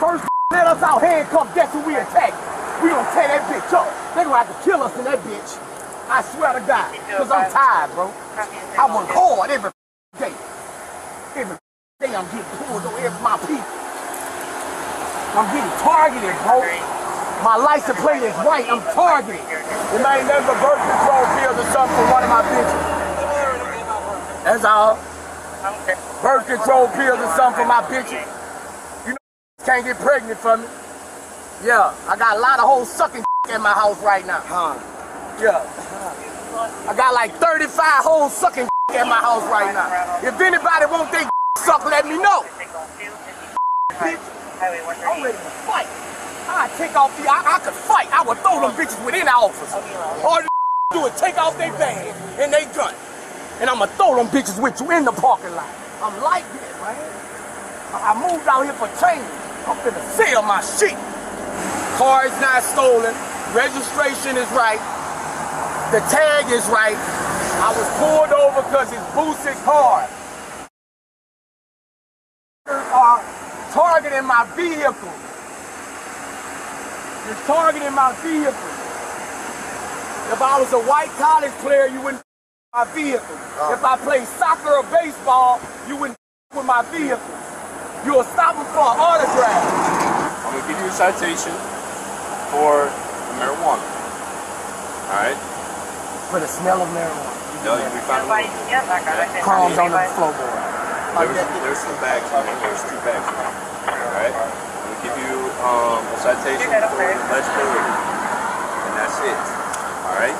[0.00, 1.54] First, let us out handcuffed.
[1.54, 2.32] Guess who we attack?
[2.82, 3.88] We gonna tear that bitch up.
[4.16, 5.50] They gonna have to kill us in that bitch.
[6.08, 6.88] I swear to God.
[7.18, 8.08] Cause I'm tired, bro.
[8.78, 9.70] I work hard every
[10.16, 10.32] day.
[11.36, 11.56] Every
[12.00, 13.68] day I'm getting pulled over every my people.
[15.36, 16.64] I'm getting targeted, bro.
[17.44, 18.66] My license plate is white.
[18.72, 19.38] I'm targeted.
[19.38, 22.97] It ain't never but birth control pills or something for one of my bitches.
[24.48, 24.96] That's all.
[26.22, 28.24] Birth control pills or something for my bitches.
[29.04, 29.18] You know
[29.60, 30.68] can't get pregnant from me.
[31.68, 34.40] Yeah, I got a lot of hoes sucking in my house right now.
[34.40, 34.72] Huh.
[35.36, 35.60] Yeah.
[36.88, 37.68] I got like 35
[38.00, 38.64] hoes sucking
[38.96, 40.26] in my house right now.
[40.26, 42.40] If anybody want they suck, let me know.
[44.00, 44.16] Bitch,
[44.64, 45.88] I'm ready to fight.
[46.48, 48.08] I take off the, I, I could fight.
[48.10, 49.74] I would throw them bitches within the office.
[50.24, 50.48] All you
[50.92, 52.94] do is take off their bag and they gun.
[53.60, 55.66] And I'ma throw them bitches with you in the parking lot.
[56.00, 57.18] I'm like that, man.
[57.90, 59.26] I moved out here for change.
[59.66, 60.94] I'm finna sell my shit.
[61.98, 63.14] Car is not stolen.
[63.50, 64.78] Registration is right.
[65.90, 66.94] The tag is right.
[66.94, 70.08] I was pulled over because it's boosted car.
[72.68, 73.20] Are
[73.72, 75.10] targeting my vehicle.
[77.26, 78.70] You're targeting my vehicle.
[80.30, 82.27] If I was a white college player, you wouldn't
[82.74, 83.36] my vehicle.
[83.72, 85.56] If I play soccer or baseball,
[85.88, 86.20] you wouldn't
[86.52, 87.32] with my vehicle.
[88.04, 89.64] You'll stop them for an autograph.
[90.44, 91.56] I'm gonna give you a citation
[92.52, 92.92] for
[93.40, 93.80] marijuana.
[93.80, 95.38] All right.
[96.28, 97.64] For the smell of marijuana.
[97.64, 98.28] No, you'll be fine.
[98.28, 99.42] with it.
[99.42, 100.52] Crumbs on the floorboard.
[101.24, 102.58] There's, there's some bags in there.
[102.68, 103.54] There's two bags in there.
[103.96, 104.34] All right.
[104.36, 109.40] I'm gonna give you um, a citation for alleged litter, and that's it.
[110.04, 110.36] All right.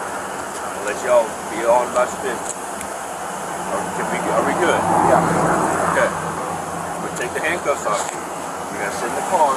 [0.88, 2.56] Let y'all be on about your business.
[2.56, 4.80] Are, can we, are we good?
[5.12, 5.20] Yeah.
[5.92, 6.08] Okay.
[6.08, 8.16] Gonna take the handcuffs off you.
[8.16, 9.52] You're gonna sit in the car.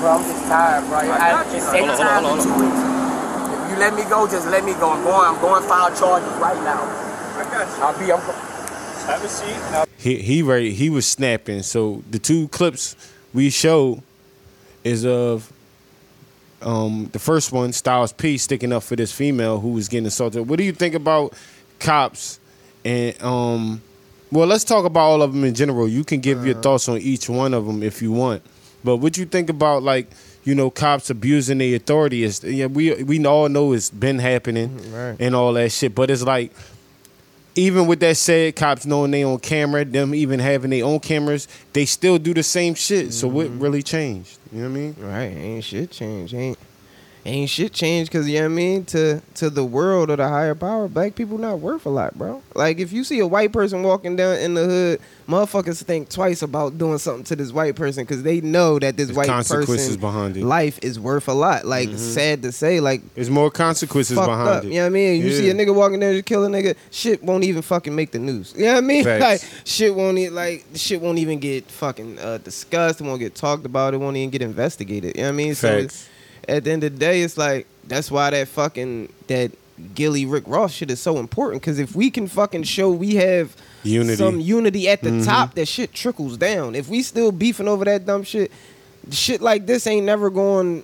[0.00, 0.96] Bro, I'm just tired, bro.
[0.96, 2.72] I, just take Hold on, hold on, hold do.
[3.52, 4.96] If you let me go, just let me go.
[4.96, 5.28] I'm going.
[5.28, 6.80] I'm going file charges right now.
[7.36, 7.84] I got you.
[7.84, 8.10] I'll be.
[8.10, 8.20] I'm,
[9.04, 9.85] Have a seat.
[10.06, 11.62] He he ready, he was snapping.
[11.62, 12.94] So the two clips
[13.34, 14.02] we showed
[14.84, 15.52] is of
[16.62, 20.48] um the first one, Styles P sticking up for this female who was getting assaulted.
[20.48, 21.34] What do you think about
[21.80, 22.38] cops
[22.84, 23.82] and um
[24.30, 25.88] well let's talk about all of them in general.
[25.88, 28.44] You can give your thoughts on each one of them if you want.
[28.84, 30.08] But what you think about like
[30.44, 34.70] you know, cops abusing their authority is yeah, we we all know it's been happening
[34.92, 35.16] Right.
[35.18, 35.96] and all that shit.
[35.96, 36.52] But it's like
[37.56, 41.48] even with that said, cops knowing they on camera, them even having their own cameras,
[41.72, 43.12] they still do the same shit.
[43.12, 43.60] So what mm-hmm.
[43.60, 44.38] really changed?
[44.52, 44.96] You know what I mean?
[44.98, 46.34] Right, ain't shit changed.
[46.34, 46.58] Ain't
[47.26, 50.28] ain't shit changed because you know what I mean to to the world or the
[50.28, 50.88] higher power.
[50.88, 52.42] Black people not worth a lot, bro.
[52.54, 56.42] Like if you see a white person walking down in the hood, motherfuckers think twice
[56.42, 59.96] about doing something to this white person because they know that this There's white consequences
[59.96, 60.44] behind it.
[60.44, 61.64] life is worth a lot.
[61.66, 64.64] Like sad to say, like There's more consequences behind up.
[64.64, 64.68] it.
[64.68, 65.22] You know what I mean?
[65.22, 68.12] You see a nigga walking there just kill a nigga, shit won't even fucking make
[68.12, 68.54] the news.
[68.56, 69.04] You know what I mean?
[69.04, 69.20] Facts.
[69.22, 73.00] Like shit won't e- like shit won't even get fucking uh, discussed.
[73.00, 73.94] It won't get talked about.
[73.94, 75.16] It won't even get investigated.
[75.16, 75.54] You know what I mean?
[75.54, 76.08] So Facts.
[76.48, 79.52] At the end of the day, it's like that's why that fucking that
[79.94, 81.60] Gillie Rick Ross shit is so important.
[81.62, 84.16] Because if we can fucking show we have Unity.
[84.16, 85.24] some unity at the Mhm.
[85.24, 86.74] top, that shit trickles down.
[86.74, 88.50] If we still beefing over that dumb shit,
[89.10, 90.82] shit like this ain't never going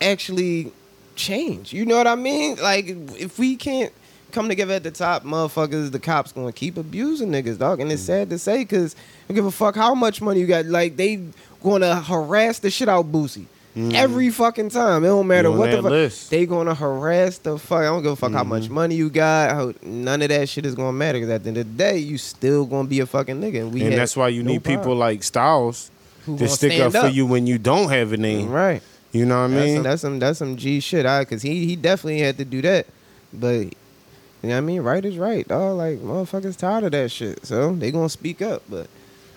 [0.00, 0.72] actually
[1.16, 1.72] change.
[1.72, 2.56] You know what I mean?
[2.62, 2.86] Like
[3.18, 3.92] if we can't
[4.32, 7.78] come together at the top, motherfuckers, the cops gonna keep abusing niggas, dog.
[7.80, 8.06] And it's Mm.
[8.06, 8.96] sad to say because
[9.28, 10.66] don't give a fuck how much money you got.
[10.66, 11.20] Like they
[11.62, 13.44] gonna harass the shit out Boosie.
[13.76, 15.02] Every fucking time.
[15.04, 15.56] It don't matter Mm.
[15.56, 15.90] what the fuck.
[15.90, 16.30] list.
[16.30, 17.80] They gonna harass the fuck.
[17.80, 18.48] I don't give a fuck how Mm-hmm.
[18.48, 19.50] much money you got.
[19.50, 21.18] How, none of that shit is gonna matter.
[21.18, 23.62] Because at the end of the day, you still gonna be a fucking nigga.
[23.62, 25.90] And we and that's why you no need people like Styles
[26.26, 28.48] Who to stick up, stand for you when you don't have a name.
[28.50, 28.80] Right.
[29.10, 29.82] You know what I mean?
[29.82, 31.04] that's some that's some G shit.
[31.06, 32.86] I cause he he definitely had to do that.
[33.32, 33.70] But you
[34.42, 34.82] know what I mean?
[34.82, 35.46] Right is right.
[35.48, 35.76] dawg.
[35.76, 37.44] like motherfuckers tired of that shit.
[37.44, 38.62] So they gonna speak up.
[38.68, 38.86] But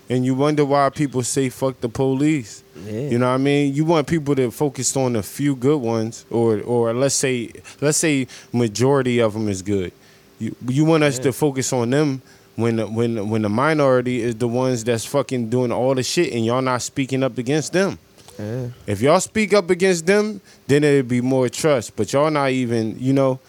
[0.10, 2.64] and you wonder why people say fuck the police.
[2.86, 3.10] yeah.
[3.10, 3.74] You know what I mean?
[3.74, 7.98] You want people to focus on a few good ones, or or let's say let's
[7.98, 9.92] say majority of them is good.
[10.40, 12.22] You you want us to focus on them
[12.56, 16.04] when the, when the- when the minority is the ones that's fucking doing all the
[16.04, 17.98] shit, and y'all not speaking up against them.
[18.40, 18.68] Yeah.
[18.86, 21.96] If y'all speak up against them, then it'd be more trust.
[21.96, 23.40] But y'all not even, you know,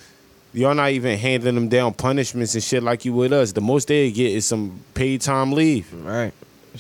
[0.55, 3.53] y'all not even handing them down punishments and shit like you would us.
[3.53, 5.93] The most they get is some paid time leave.
[5.93, 6.33] Right.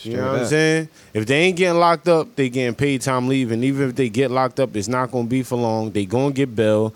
[0.02, 0.88] You know what I'm saying?
[1.14, 4.08] If they ain't getting locked up, they getting paid time leave, and even if they
[4.08, 5.90] get locked up, it's not gonna be for long.
[5.90, 6.94] They gonna get bail.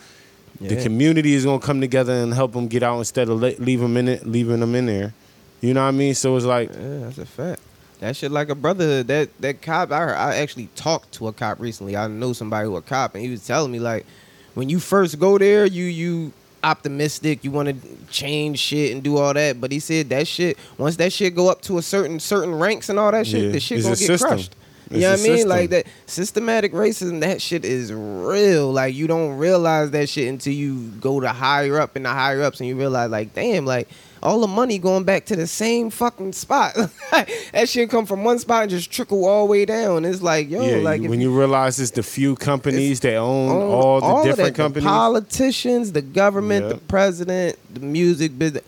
[0.61, 3.96] The community is gonna come together and help them get out instead of leave them
[3.96, 5.12] in it, leaving them in there.
[5.61, 6.14] You know what I mean?
[6.14, 7.61] So it's like, Yeah, that's a fact.
[8.00, 9.07] That shit like a brotherhood.
[9.07, 11.96] That that cop I heard, I actually talked to a cop recently.
[11.96, 14.07] I know somebody who a cop and he was telling me like
[14.55, 16.33] when you first go there, you you
[16.64, 17.77] optimistic, you want to
[18.11, 19.61] change shit and do all that.
[19.61, 22.88] But he said that shit once that shit go up to a certain certain ranks
[22.88, 24.29] and all that shit, Yeah, the shit it's gonna get system.
[24.29, 24.57] crushed.
[24.87, 25.33] It's you know what I mean?
[25.37, 25.48] system.
[25.48, 28.72] Like that systematic racism, that shit is real.
[28.72, 32.42] Like you don't realize that shit until you go to higher up and the higher
[32.42, 33.88] ups and you realize like, damn, like
[34.22, 36.74] all the money going back to the same fucking spot.
[37.11, 40.04] that shit come from one spot and just trickle all the way down.
[40.04, 43.70] It's like, yo, yeah, like when you realize it's the few companies that own own
[43.72, 44.85] all the of different that, companies.
[44.85, 46.72] The politicians, the government, Yeah.
[46.74, 48.62] the president, the music business,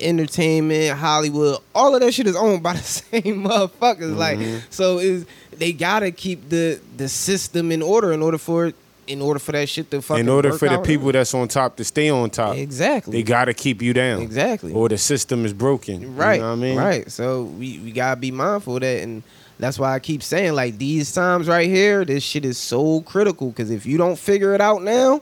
[0.00, 4.16] entertainment, Hollywood, all of that shit is owned by the same motherfuckers.
[4.16, 4.58] Like, Mm-hmm.
[4.70, 5.24] so is
[5.56, 8.74] they gotta keep the the system in order in order for it
[9.06, 11.76] in order for that shit to fucking in order for the people that's on top
[11.76, 14.22] to stay on top, exactly they gotta keep you down.
[14.22, 14.72] Exactly.
[14.72, 16.16] Or the system is broken.
[16.16, 16.34] Right.
[16.34, 16.78] You know what I mean?
[16.78, 17.10] Right.
[17.10, 19.22] So we, we gotta be mindful of that and
[19.58, 23.50] that's why I keep saying like these times right here, this shit is so critical
[23.50, 25.20] because if you don't figure it out now,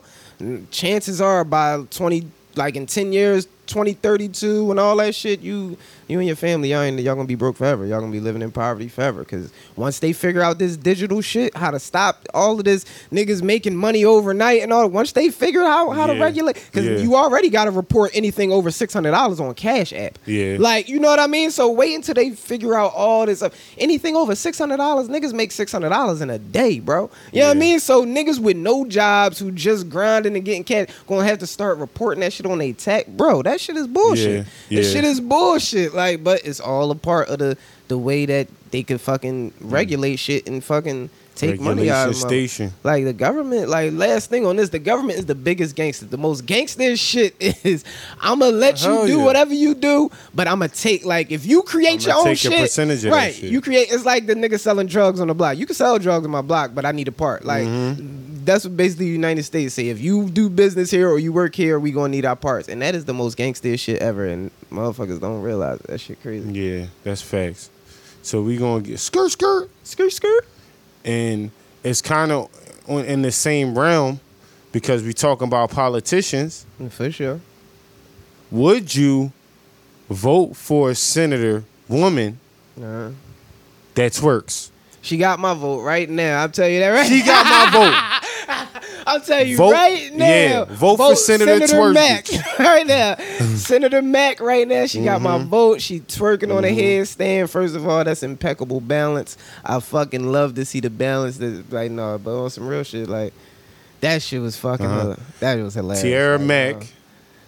[0.71, 5.41] chances are by twenty like in ten years, twenty thirty two and all that shit,
[5.41, 5.77] you
[6.09, 7.85] you and your family, y'all, ain't, y'all gonna be broke forever.
[7.85, 9.23] Y'all gonna be living in poverty forever.
[9.23, 13.41] Cause once they figure out this digital shit, how to stop all of this niggas
[13.41, 16.97] making money overnight and all, once they figure out how to regulate, cause Yeah.
[16.97, 20.19] you already gotta report anything over six hundred dollars on Cash App.
[20.25, 20.57] Yeah.
[20.59, 21.49] Like, you know what I mean?
[21.51, 23.53] So wait until they figure out all this stuff.
[23.77, 27.09] Anything over six hundred dollars, niggas make six hundred dollars in a day, bro.
[27.31, 27.79] You know what I mean?
[27.79, 31.77] So niggas with no jobs who just grinding and getting cash gonna have to start
[31.77, 33.07] reporting that shit on their tech.
[33.07, 34.45] Bro, that shit is bullshit.
[34.69, 35.93] Yeah, That shit is bullshit.
[35.93, 40.15] Like, but it's all a part of the the way that they could fucking regulate
[40.17, 42.29] shit and fucking take money out of them.
[42.29, 42.73] station.
[42.83, 46.05] Like the government, like last thing on this, the government is the biggest gangster.
[46.05, 47.83] The most gangster shit is
[48.21, 49.23] I'ma let you do yeah.
[49.25, 53.05] whatever you do, but I'ma take like if you create I'ma your own shit, percentage
[53.05, 53.33] of right?
[53.33, 53.51] shit.
[53.51, 53.87] You create.
[53.91, 55.57] It's like the nigga selling drugs on the block.
[55.57, 57.45] You can sell drugs on my block, but I need a part.
[57.45, 58.45] Like Mm-hmm.
[58.45, 59.87] that's what basically the United States say.
[59.87, 62.81] If you do business here or you work here, we gonna need our parts, and
[62.81, 64.25] that is the most gangster shit ever.
[64.25, 66.51] And motherfuckers don't realize that shit crazy.
[66.51, 67.69] Yeah, that's facts.
[68.21, 70.45] So we gonna get skirt skirt Skirt skirt.
[71.05, 71.51] And
[71.83, 72.49] it's kind of
[72.87, 74.19] in the same realm
[74.71, 76.65] because we talking about politicians.
[76.89, 77.39] For sure.
[78.51, 79.31] Would you
[80.09, 82.39] vote for a senator woman
[82.77, 83.09] Uh-huh.
[83.95, 84.69] that twerks?
[85.01, 86.41] She got my vote right now.
[86.41, 87.07] I'll tell you that right.
[87.07, 88.19] She got my vote.
[89.05, 90.25] I'll tell you Vote- right now.
[90.25, 92.27] yeah, vote for Senator Twerk Mac
[92.59, 93.15] right now.
[93.55, 94.85] Senator Mac right now.
[94.85, 95.49] She got my Mm-hmm.
[95.49, 95.81] vote.
[95.81, 97.49] She twerking on a headstand.
[97.49, 99.37] First of all, that's impeccable balance.
[99.65, 101.37] I fucking love to see the balance.
[101.37, 103.33] That like no, but on some real shit, like
[104.01, 104.85] that shit was fucking.
[104.85, 105.15] Uh-huh.
[105.39, 106.01] That was hilarious.
[106.03, 106.75] Tierra Like, Mac.
[106.75, 106.85] uh,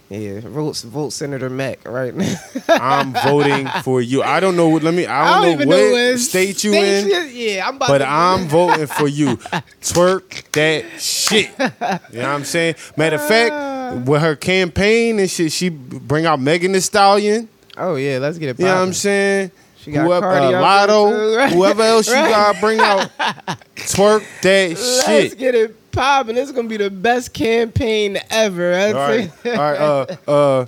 [0.09, 2.35] yeah, vote vote Senator Mac right now.
[2.69, 4.21] I'm voting for you.
[4.23, 4.69] I don't know.
[4.69, 5.05] what- Let me.
[5.07, 7.29] I don't, know what state you in.
[7.33, 8.01] Yeah, I'm about But.
[8.03, 9.37] I'm voting for you.
[9.81, 11.49] Twerk that shit.
[11.57, 12.75] You know what I'm saying?
[12.97, 17.49] Matter of fact, with her campaign and shit, she bring out Megan Thee Stallion.
[17.77, 18.59] oh yeah, let's get it.
[18.59, 19.51] You know what I'm saying?
[19.79, 21.53] She got Whoever, uh, Latto, right?
[21.53, 22.29] whoever else you Right.
[22.31, 23.09] got, bring out
[23.75, 25.07] twerk that shit.
[25.23, 26.35] Let's get it popping.
[26.35, 28.73] This is gonna be the best campaign ever.
[28.73, 29.79] All right, all right.
[30.27, 30.65] Uh,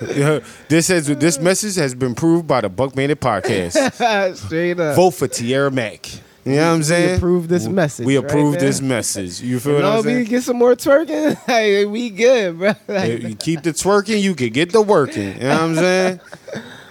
[0.02, 4.36] uh, this has this message has been proved by the Buck Bandit podcast.
[4.46, 4.96] Straight up.
[4.96, 6.10] Vote for Tierra Mac.
[6.44, 7.08] You know what I'm saying?
[7.10, 8.60] We approve this message We approve now.
[8.60, 9.42] this message.
[9.42, 10.24] You feel You what know, I'm we saying?
[10.24, 11.36] get some more twerking.
[11.46, 12.72] Hey, we good, bro.
[12.88, 15.34] Like, If you keep the twerking, you can get the working.
[15.34, 16.20] You know what I'm saying?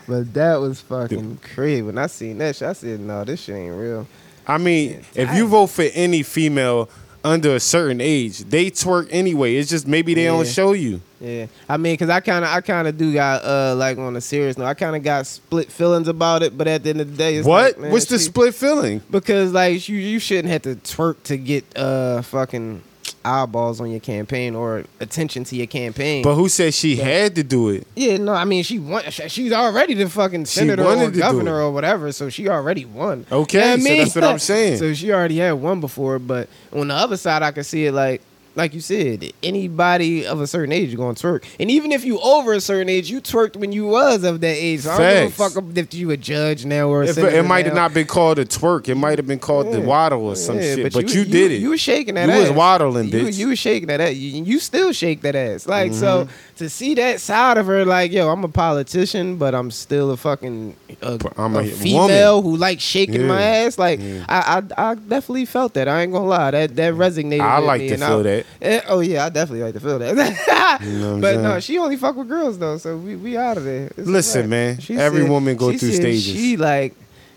[0.08, 1.82] but that was fucking crazy.
[1.82, 4.08] When I seen that shit, I said, "No, this shit ain't real."
[4.48, 6.88] I mean, if you vote for any female,
[7.23, 8.39] under a certain age.
[8.39, 9.55] They twerk anyway.
[9.55, 11.01] It's just maybe they don't show you.
[11.19, 14.15] Yeah, I mean, cause I kind of, I kind of do got uh like on
[14.15, 16.58] a serious note, I kind of got split feelings about it.
[16.58, 17.73] But at the end of the day, it's what?
[17.73, 19.01] like, man, What's the split feeling?
[19.12, 22.84] Because like you, you shouldn't have to twerk to get uh fucking
[23.26, 26.24] eyeballs on your campaign or attention to your campaign.
[26.24, 27.88] But who said she had to do it?
[27.95, 29.04] yeah, no, I mean she won.
[29.10, 33.26] She's already the fucking senator or governor or whatever, so she already won.
[33.32, 34.78] Okay, You know so that's what I'm saying.
[34.80, 36.19] so she already had one before.
[36.19, 38.22] But on the other side, I can see it like.
[38.60, 42.04] Like you said, anybody of a certain age is going to twerk, and even if
[42.04, 44.82] you over a certain age, you twerked when you was of that age.
[44.82, 47.38] So I don't give a fuck if you a judge now or a If senator
[47.38, 48.89] it might have not been called a twerk.
[48.89, 50.93] It might have been called the waddle or some Yeah, shit.
[50.93, 51.62] But, you, did it.
[51.62, 52.36] You was shaking that ass.
[52.36, 52.50] You ass.
[52.50, 53.38] was waddling, You, bitch.
[53.38, 54.15] you was shaking that ass.
[54.15, 55.65] You, you still shake that ass.
[55.67, 56.56] Like so Mm-hmm.
[56.58, 60.17] to see that side of her, like yo, I'm a politician, but I'm still a
[60.17, 62.52] fucking a, I'm a a female woman.
[62.52, 63.28] who likes shaking Yeah.
[63.28, 63.78] my ass.
[63.78, 65.88] Like I, I I definitely felt that.
[65.88, 66.52] I ain't gonna lie.
[66.52, 67.41] That that resonated.
[67.41, 68.45] I with like me, to and feel that.
[68.62, 70.79] Eh, oh yeah, I definitely like to feel that.
[70.83, 73.57] You know I'm but no, she only fuck with girls though, so we we out
[73.57, 73.88] of there.
[73.97, 74.49] It's Listen, wrap.
[74.49, 76.23] man, She every said- woman go through stages.
[76.25, 76.93] She like.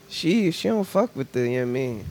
[0.08, 2.04] She she don't fuck with the you know what I mean.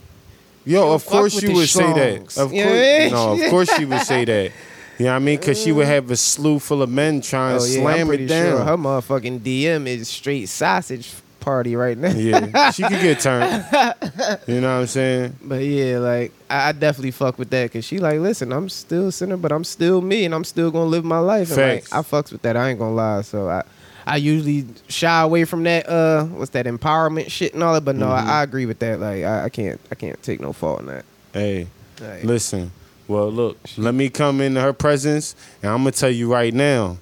[0.65, 2.37] Yo, of course you would say that.
[2.37, 3.11] Of You course, know what I mean?
[3.11, 4.51] no, of course she would say that.
[4.97, 5.39] You know what I mean?
[5.39, 8.07] Because she would have a slew full of men trying to Oh yeah, I'm slam
[8.07, 8.67] pretty it sure down.
[8.67, 12.11] her motherfucking DM is straight sausage party right now.
[12.11, 13.65] yeah, she could get turned.
[14.47, 15.37] You know what I'm saying?
[15.41, 19.07] But yeah, like I, I definitely fuck with that because she like, listen, I'm still
[19.07, 21.49] a sinner, but I'm still me, and I'm still gonna live my life.
[21.49, 21.93] And like, Facts.
[21.93, 22.55] I fucks with that.
[22.55, 23.21] I ain't gonna lie.
[23.21, 23.63] So I,
[24.05, 25.87] I usually shy away from that.
[25.87, 27.81] Uh, what's that empowerment shit and all that?
[27.85, 28.29] But no, Mm-hmm.
[28.29, 28.99] I, I agree with that.
[28.99, 31.05] Like I, I can't, I can't take no fault in that.
[31.33, 31.67] Hey,
[31.99, 32.71] Like, listen.
[33.07, 36.97] Well, look, let me come into her presence, and I'm gonna tell you right now.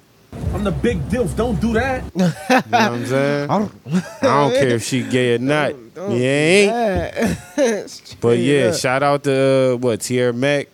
[0.54, 1.34] I'm the big dilf.
[1.36, 2.04] Don't do that.
[2.14, 2.32] You know
[2.70, 3.50] what I'm saying?
[3.50, 3.58] I
[4.22, 5.74] don't care if she gay or not.
[5.94, 6.72] don't You do ain't.
[7.56, 8.16] that.
[8.20, 8.74] But yeah, up.
[8.76, 10.68] shout out to uh, what Tierra Mac.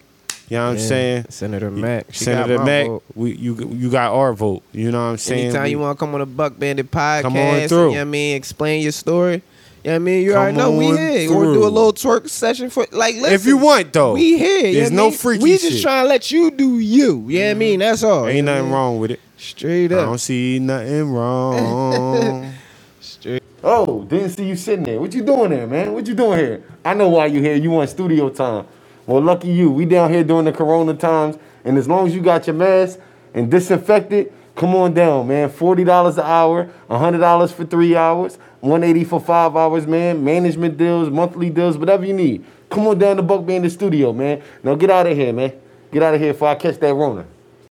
[0.48, 1.24] You know what I'm Yeah, saying?
[1.30, 2.06] Senator Mac.
[2.12, 3.02] She Senator got my Mac, vote.
[3.14, 4.62] we you you got our vote.
[4.72, 5.46] You know what I'm saying?
[5.46, 7.78] Anytime We- you want to come on a Buck Bandit podcast, Come on through.
[7.78, 9.42] you know what I mean, explain your story.
[9.86, 10.24] You know what I mean?
[10.24, 11.32] You Come already know we on here.
[11.32, 11.70] Or do a through.
[11.70, 14.66] little twerk session for like listen, if you want though, we here.
[14.66, 15.18] you There's know no what I mean?
[15.20, 15.82] freaky We just shit.
[15.82, 17.28] trying to let you do you.
[17.28, 17.58] You know what I mm-hmm.
[17.60, 17.78] mean?
[17.78, 18.26] That's all.
[18.26, 18.74] ain't you know what I nothing mean?
[18.74, 19.20] wrong with it.
[19.36, 19.98] Straight up.
[19.98, 20.08] I up.
[20.10, 22.52] don't see nothing wrong.
[23.00, 23.44] Straight.
[23.62, 25.00] oh, didn't see you sitting there.
[25.00, 25.92] What you doing there, man?
[25.92, 26.64] What you doing here?
[26.84, 27.54] I know why you here.
[27.54, 28.66] You want studio time.
[29.06, 29.70] Well, lucky you.
[29.70, 32.98] We down here during the corona times, and as long as you got your mask
[33.34, 35.48] and disinfected, come on down, man.
[35.50, 40.24] Forty dollars an hour, hundred dollars for three hours, one eighty for five hours, man.
[40.24, 42.44] Management deals, monthly deals, whatever you need.
[42.70, 44.42] Come on down to Buck Bandit Studio, man.
[44.62, 45.52] Now get out of here, man.
[45.92, 47.24] Get out of here before I catch that Rona.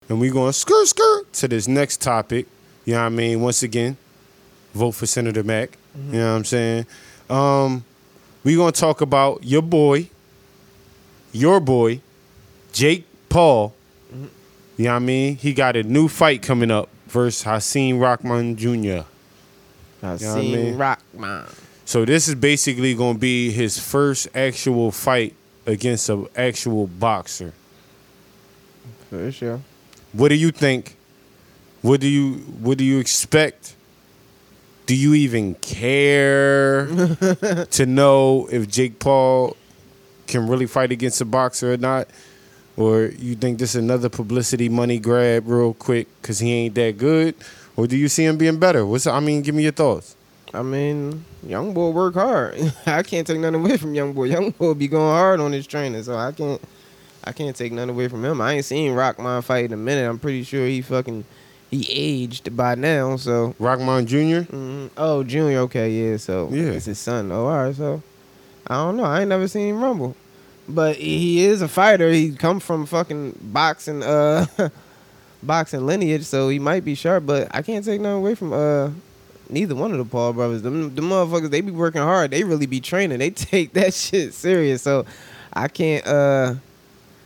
[0.08, 2.46] And we going skirt skirt to this next topic.
[2.84, 3.40] You know what I mean?
[3.40, 3.96] Once again,
[4.74, 5.76] vote for Senator Mack.
[6.10, 6.86] You know what I'm saying?
[7.30, 7.84] Um,
[8.44, 10.08] we gonna talk about your boy,
[11.32, 12.00] your boy,
[12.72, 13.74] Jake Paul.
[14.76, 15.36] You know what I mean?
[15.36, 19.06] He got a new fight coming up versus Hasim Rockman Jr.
[20.04, 20.78] I You know what I seen mean?
[20.78, 21.46] Rock Man.
[21.86, 25.34] So this is basically gonna be his first actual fight
[25.66, 27.52] against an actual boxer.
[29.10, 29.60] For sure.
[30.12, 30.96] What do you think?
[31.82, 33.76] What do you what do you expect?
[34.86, 36.86] Do you even care
[37.70, 39.56] to know if Jake Paul
[40.26, 42.08] can really fight against a boxer or not?
[42.76, 46.98] Or you think this is another publicity money grab real quick because he ain't that
[46.98, 47.34] good?
[47.76, 48.86] Or do you see him being better?
[48.86, 50.16] What's I mean, give me your thoughts.
[50.52, 52.54] I mean, young boy work hard.
[52.86, 54.24] I can't take nothing away from young boy.
[54.24, 56.60] Young boy be going hard on his training, so I can't.
[57.26, 58.40] I can't take nothing away from him.
[58.40, 60.08] I ain't seen Rockman fight in a minute.
[60.08, 61.24] I'm pretty sure he fucking
[61.70, 63.16] he aged by now.
[63.16, 64.52] So Rockman Jr.
[64.54, 64.90] Mhm.
[64.96, 65.60] Oh, Junior.
[65.60, 66.16] Okay, yeah.
[66.18, 66.64] So Yeah.
[66.72, 67.32] it's his son.
[67.32, 67.74] Oh, all right.
[67.74, 68.02] So
[68.66, 69.04] I don't know.
[69.04, 70.14] I ain't never seen him rumble,
[70.68, 72.10] but he is a fighter.
[72.12, 74.46] He come from fucking boxing, uh,
[75.46, 76.24] boxing lineage.
[76.24, 77.26] So he might be sharp.
[77.26, 78.90] But I can't take nothing away from uh.
[79.50, 82.30] Neither one of the Paul brothers, them the motherfuckers, they be working hard.
[82.30, 83.18] They really be training.
[83.18, 84.80] They take that shit serious.
[84.80, 85.04] So
[85.52, 86.54] I can't uh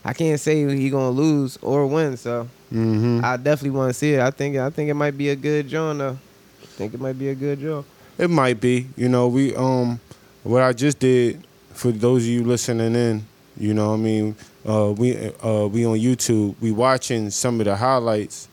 [0.04, 2.16] I can't say he gonna lose or win.
[2.16, 3.24] So Mm-hmm.
[3.24, 4.20] I definitely want to see it.
[4.20, 6.18] I think I think it might be a good draw though.
[6.62, 7.82] I think it might be a good draw.
[8.18, 8.88] It might be.
[8.96, 10.00] You know, we um
[10.42, 13.24] what I just did for those of you listening in,
[13.56, 14.36] you know, I mean,
[14.68, 18.48] uh we uh we on YouTube, we watching some of the highlights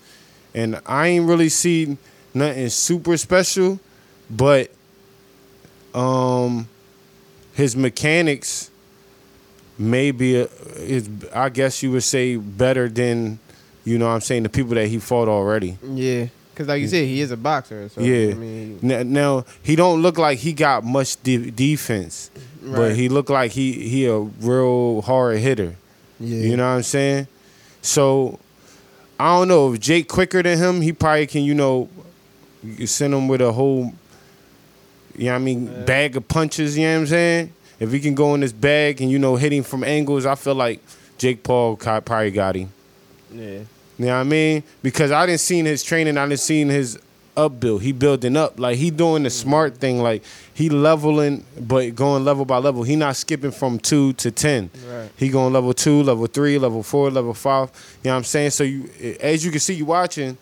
[0.53, 1.97] and I ain't really seen
[2.33, 3.79] nothing super special,
[4.29, 4.71] but
[5.93, 6.67] um
[7.53, 8.69] his mechanics
[9.77, 10.47] maybe uh,
[10.77, 13.39] is I guess you would say better than
[13.83, 15.77] you know what I'm saying the people that he fought already.
[15.83, 17.87] Yeah, because like you said, he is a boxer.
[17.89, 18.31] So, Yeah.
[18.31, 22.31] I mean, Now, now he don't look like he got much de- defense,
[22.63, 25.75] but he look like he he a real hard hitter.
[26.19, 26.37] Yeah.
[26.37, 27.27] You know what I'm saying?
[27.81, 28.39] So
[29.19, 31.89] I don't know if Jake quicker than him, he probably can, you know,
[32.63, 33.93] you send him with a whole,
[35.15, 36.77] you know what I mean, bag of punches.
[36.77, 37.53] You know what I'm saying?
[37.79, 40.35] If he can go in this bag and you know hit him from angles, I
[40.35, 40.79] feel like
[41.17, 42.71] Jake Paul probably got him.
[43.31, 43.59] Yeah.
[43.97, 44.63] You know what I mean?
[44.81, 46.99] Because I didn't seen his training, I didn't seen his
[47.37, 47.81] up build.
[47.81, 48.59] He building up.
[48.59, 50.01] Like he doing the smart thing.
[50.01, 50.23] Like
[50.53, 52.83] he leveling, but going level by level.
[52.83, 54.69] He not skipping from two to ten.
[54.87, 55.09] Right.
[55.17, 57.69] He going level two, level three, level four, level five.
[58.03, 58.51] You know what I'm saying?
[58.51, 60.37] So you as you can see you watching,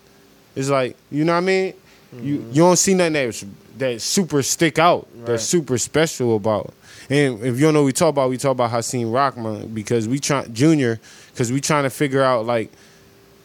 [0.56, 1.74] it's like, you know what I mean?
[2.22, 2.50] You mm-hmm.
[2.50, 3.46] you don't see nothing that's
[3.78, 5.28] that super stick out, Right.
[5.28, 6.74] that's super special about.
[7.10, 10.08] And if you don't know what we talk about, we talk about Hassan Rockman because
[10.08, 11.00] we try Junior,
[11.32, 12.72] because we trying to figure out like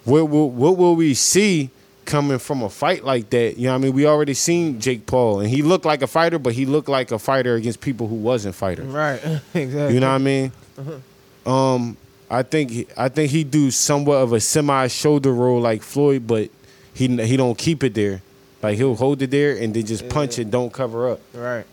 [0.04, 1.70] what will what will we see
[2.08, 3.56] coming from a fight like that?
[3.58, 3.92] You know what I mean?
[3.92, 7.12] We already seen Jake Paul and he looked like a fighter, but he looked like
[7.12, 8.86] a fighter against people who wasn't fighters.
[8.86, 9.20] Right.
[9.54, 9.94] exactly.
[9.94, 10.52] You know what I mean?
[10.76, 11.50] Uh-huh.
[11.52, 11.96] Um,
[12.30, 16.26] I think he- I think he do somewhat of a semi shoulder roll like Floyd,
[16.26, 16.50] but
[16.94, 18.22] he he don't keep it there.
[18.62, 21.20] Like he'll hold it there and then just punch it, don't cover up.
[21.32, 21.64] Right.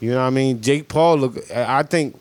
[0.00, 0.60] You know what I mean?
[0.60, 1.50] Jake Paul look.
[1.50, 2.18] I think,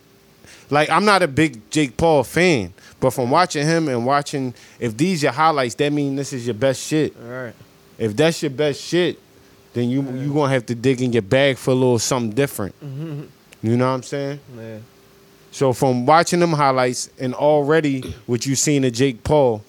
[0.69, 4.95] like I'm not a big Jake Paul fan, but from watching him and watching, if
[4.97, 7.15] these your highlights, that mean this is your best shit.
[7.19, 7.53] Right.
[7.97, 9.19] If that's your best shit,
[9.73, 12.75] then you you gonna have to dig in your bag for a little something different.
[12.83, 13.27] Mhm.
[13.61, 14.39] You know what I'm saying?
[14.57, 14.77] Yeah.
[15.51, 19.63] So from watching them highlights and already what you seen of Jake Paul,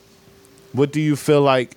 [0.72, 1.76] what do you feel like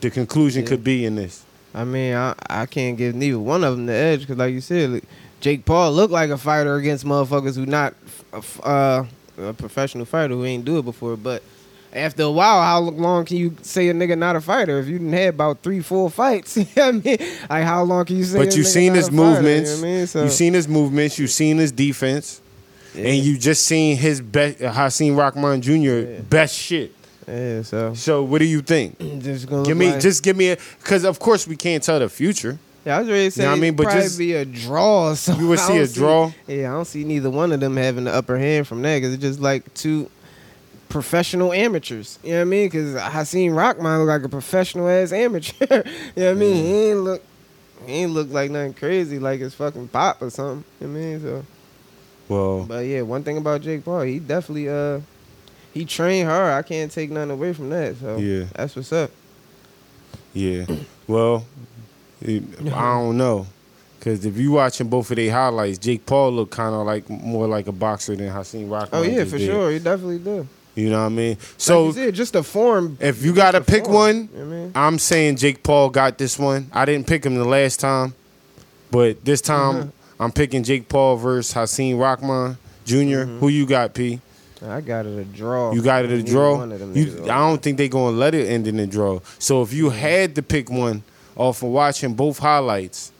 [0.00, 1.42] the conclusion could be in this?
[1.74, 4.60] I mean, I, I can't give neither one of them the edge because, like you
[4.60, 5.04] said, like,
[5.40, 7.94] Jake Paul looked like a fighter against motherfuckers who not
[8.62, 9.04] uh,
[9.38, 11.16] a professional fighter who ain't do it before.
[11.16, 11.42] But
[11.92, 14.98] after a while, how long can you say a nigga not a fighter if you
[14.98, 16.56] didn't have about three, four fights?
[16.56, 17.18] you know what I mean,
[17.48, 18.38] like how long can you say?
[18.38, 19.70] But a you nigga seen not his a fighter, movements.
[19.76, 20.06] You know I mean?
[20.06, 21.18] So, You seen his movements.
[21.18, 22.40] You've seen his defense,
[22.94, 24.58] and you just seen his best.
[24.58, 26.22] Hassan Rockman Jr.
[26.22, 26.92] best shit.
[27.26, 27.62] Yeah.
[27.62, 27.94] So.
[27.94, 28.98] So what do you think?
[29.22, 32.08] Just give me, like- just give me a, because of course we can't tell the
[32.08, 32.58] future.
[32.84, 33.42] Yeah, I was ready to say.
[33.42, 33.76] You know I mean?
[33.76, 35.10] But just- be a draw.
[35.10, 35.44] Or something.
[35.44, 36.32] You would see a draw?
[36.46, 39.12] Yeah, I don't see neither one of them having the upper hand from that because
[39.14, 40.10] it's just like two
[40.88, 42.18] professional amateurs.
[42.24, 42.66] You know what I mean?
[42.66, 45.52] Because I seen Rockman look like a professional ass amateur.
[45.60, 45.82] you know
[46.24, 46.56] what I mean?
[46.56, 47.22] He ain't look.
[47.86, 50.64] He ain't look like nothing crazy like his fucking pop or something.
[50.80, 51.20] You know what I mean?
[51.22, 51.44] So,
[52.28, 55.00] Well, but yeah, one thing about Jake Paul, he definitely uh
[55.72, 56.52] he trained hard.
[56.52, 57.96] I can't take nothing away from that.
[57.96, 58.44] So Yeah.
[58.54, 59.10] that's what's up.
[60.34, 60.66] Yeah.
[61.06, 61.44] Well,
[62.22, 62.38] I
[62.70, 63.46] don't know.
[63.98, 67.46] Because if you watching both of their highlights, Jake Paul look kind of like more
[67.46, 68.88] like a boxer than Hassan Rockman.
[68.92, 69.46] Oh yeah, for did.
[69.46, 69.70] sure.
[69.70, 70.48] He definitely do.
[70.74, 71.36] You know what I mean?
[71.58, 72.96] So like said, just the form.
[73.00, 74.72] if you got to pick form, one, you know I mean?
[74.74, 76.70] I'm saying Jake Paul got this one.
[76.72, 78.14] I didn't pick him the last time,
[78.90, 80.22] but this time Mm-hmm.
[80.22, 83.38] I'm picking Jake Paul versus Hassan Rockman junior Mm-hmm.
[83.38, 84.20] Who you got, P?
[84.66, 85.72] I got it a draw.
[85.72, 86.56] You got it a draw.
[86.58, 89.20] one of them You, I don't think they gonna let it end in a draw.
[89.38, 89.98] So if you Mm-hmm.
[89.98, 91.02] had to pick one
[91.36, 93.12] off of watching both highlights,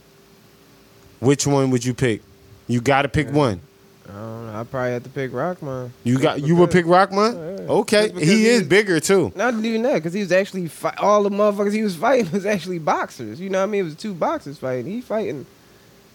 [1.20, 2.22] which one would you pick?
[2.68, 3.60] You got to pick one.
[4.08, 4.60] I don't know.
[4.60, 5.90] I probably have to pick Rockman.
[6.02, 7.60] You got you would pick Rockman?
[7.60, 7.66] Yeah.
[7.72, 9.32] Okay, because he is he's- bigger too.
[9.36, 12.44] Not even that, because he was actually fight, all the motherfuckers he was fighting was
[12.44, 13.40] actually boxers.
[13.40, 13.80] You know what I mean?
[13.82, 14.90] It was two boxers fighting.
[14.90, 15.46] He fighting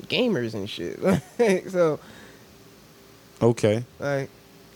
[0.07, 0.99] gamers and shit.
[1.71, 1.99] so
[3.41, 3.83] Okay.
[3.99, 4.29] like,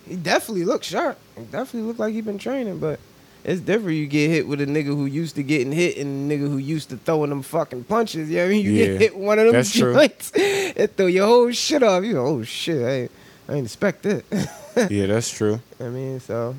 [0.07, 1.17] he definitely looked sharp.
[1.37, 2.99] He definitely looked like he been training, but.
[3.43, 3.97] It's different.
[3.97, 6.57] You get hit with a nigga who used to getting hit and a nigga who
[6.57, 8.29] used to throwing them fucking punches.
[8.29, 8.65] You know what I mean?
[8.65, 9.97] You Yeah, get hit with one of them that's true.
[9.97, 12.03] it throw your whole shit off.
[12.03, 13.11] You go, oh shit, I ain't,
[13.47, 14.25] I ain't expect it.
[14.89, 15.59] Yeah, that's true.
[15.81, 16.55] I mean, so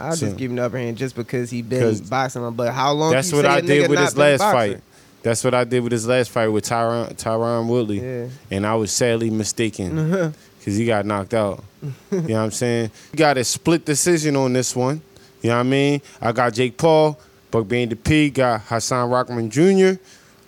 [0.00, 2.54] I'll So- just give him the upper hand just because he been boxing him.
[2.54, 3.12] But how long?
[3.12, 4.74] That's what I did with his last boxing?
[4.74, 4.82] fight.
[5.22, 8.00] That's what I did with his last fight with Tyron Tyron Woodley.
[8.00, 8.28] Yeah.
[8.50, 10.30] And I was sadly mistaken uh-huh.
[10.58, 11.62] because he got knocked out.
[11.82, 12.90] you know what I'm saying?
[13.12, 15.00] You got a split decision on this one.
[15.42, 16.02] You know what I mean?
[16.20, 17.18] I got Jake Paul,
[17.50, 20.00] Buck Bane P, got Hassan Rockman Jr.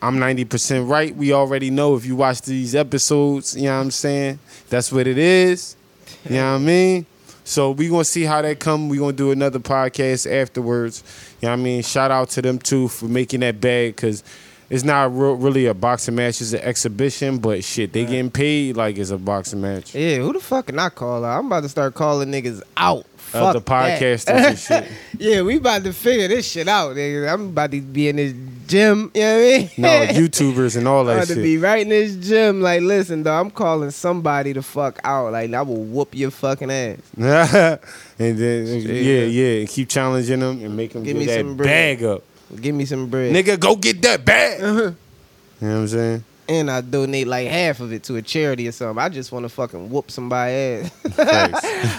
[0.03, 1.15] I'm 90% right.
[1.15, 4.39] We already know if you watch these episodes, you know what I'm saying?
[4.71, 5.77] That's what it is.
[6.25, 7.07] You know what I mean?
[7.45, 8.89] So we gonna see how that come.
[8.89, 11.03] We gonna do another podcast afterwards.
[11.41, 11.83] You know what I mean?
[11.83, 14.23] Shout out to them too for making that bag because
[14.69, 16.41] it's not re- really a boxing match.
[16.41, 19.95] It's an exhibition, but shit, they getting paid like it's a boxing match.
[19.95, 21.39] Yeah, who the fuck can I call out?
[21.39, 23.05] I'm about to start calling niggas out.
[23.31, 24.01] Fuck Other that.
[24.01, 24.93] podcasters and shit.
[25.21, 27.33] yeah, we about to figure this shit out, nigga.
[27.33, 28.35] I'm about to be in this
[28.67, 29.13] gym.
[29.15, 29.71] You know what I mean?
[29.79, 29.89] No,
[30.21, 32.61] YouTubers and all I'm that about to be right in this gym.
[32.61, 35.31] Like, listen, though, I'm calling somebody the fuck out.
[35.31, 36.99] Like, I will whoop your fucking ass.
[37.17, 37.79] and
[38.19, 41.57] then yeah, yeah, and keep challenging them and make them Give get me that some
[41.57, 41.99] bread.
[41.99, 42.25] bag up.
[42.61, 43.33] Give me some bread.
[43.33, 44.61] Nigga, go get that bag.
[44.61, 44.73] Uh-huh.
[44.81, 44.95] You know
[45.75, 46.25] what I'm saying?
[46.51, 48.99] And I donate like half of it to a charity or something.
[49.01, 50.91] I just want to fucking whoop somebody ass.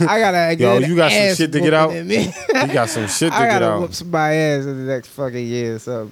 [0.01, 1.93] I gotta Yo, you got some shit to get out?
[1.93, 2.27] You
[2.73, 3.81] got some shit to I get gotta out.
[3.81, 6.11] whoop somebody ass in the next fucking year or something.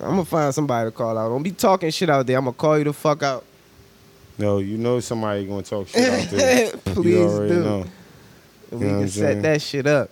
[0.00, 1.28] I'm gonna find somebody to call out.
[1.30, 2.36] Don't be talking shit out there.
[2.38, 3.44] I'm gonna call you the fuck out.
[4.36, 6.70] No, you know somebody gonna talk shit out there.
[6.84, 7.06] Please
[7.38, 7.64] you do.
[7.64, 7.84] know.
[8.70, 9.42] And You we know can set saying?
[9.42, 10.10] that shit up.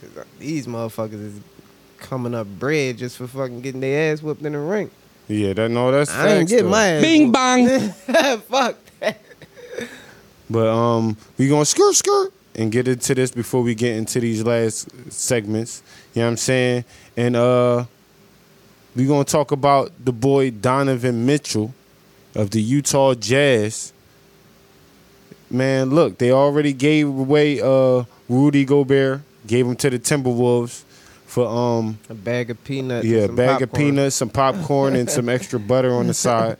[0.00, 1.40] Cause these motherfuckers is
[1.98, 4.90] coming up bread just for fucking getting their ass whooped in the ring.
[5.28, 6.70] Yeah, that no, that's I ain't facts, getting though.
[6.70, 7.02] my ass.
[7.02, 7.32] Bing whooped.
[7.32, 7.90] bang.
[8.40, 9.20] Fuck that.
[10.48, 14.44] But um, we gonna skirt skirt and get into this before we get into these
[14.44, 15.82] last segments.
[16.14, 16.84] You know what I'm saying?
[17.16, 17.84] And uh,
[18.94, 21.74] we gonna talk about the boy Donovan Mitchell
[22.34, 23.92] of the Utah Jazz.
[25.50, 30.82] Man, look, they already gave away uh Rudy Gobert, gave him to the Timberwolves
[31.36, 33.04] for um A bag of peanuts.
[33.06, 36.56] yeah, some bag of peanuts, some popcorn, and some extra butter on the side.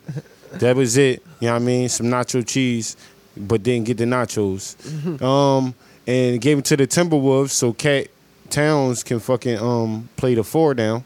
[0.51, 1.23] That was it.
[1.39, 1.89] You know what I mean?
[1.89, 2.95] Some nacho cheese,
[3.35, 4.75] but didn't get the nachos.
[5.23, 5.73] Um,
[6.05, 8.07] and gave it to the Timberwolves so Kat
[8.51, 11.03] Towns can fucking um play the four down.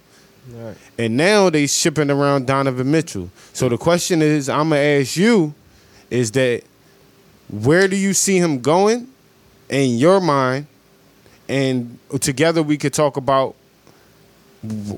[0.53, 0.75] Right.
[0.97, 3.29] And now they shipping around Donovan Mitchell.
[3.53, 5.53] So the question is, I'm gonna ask you,
[6.09, 6.63] is that
[7.47, 9.07] where do you see him going
[9.69, 10.67] in your mind?
[11.47, 13.55] And together we could talk about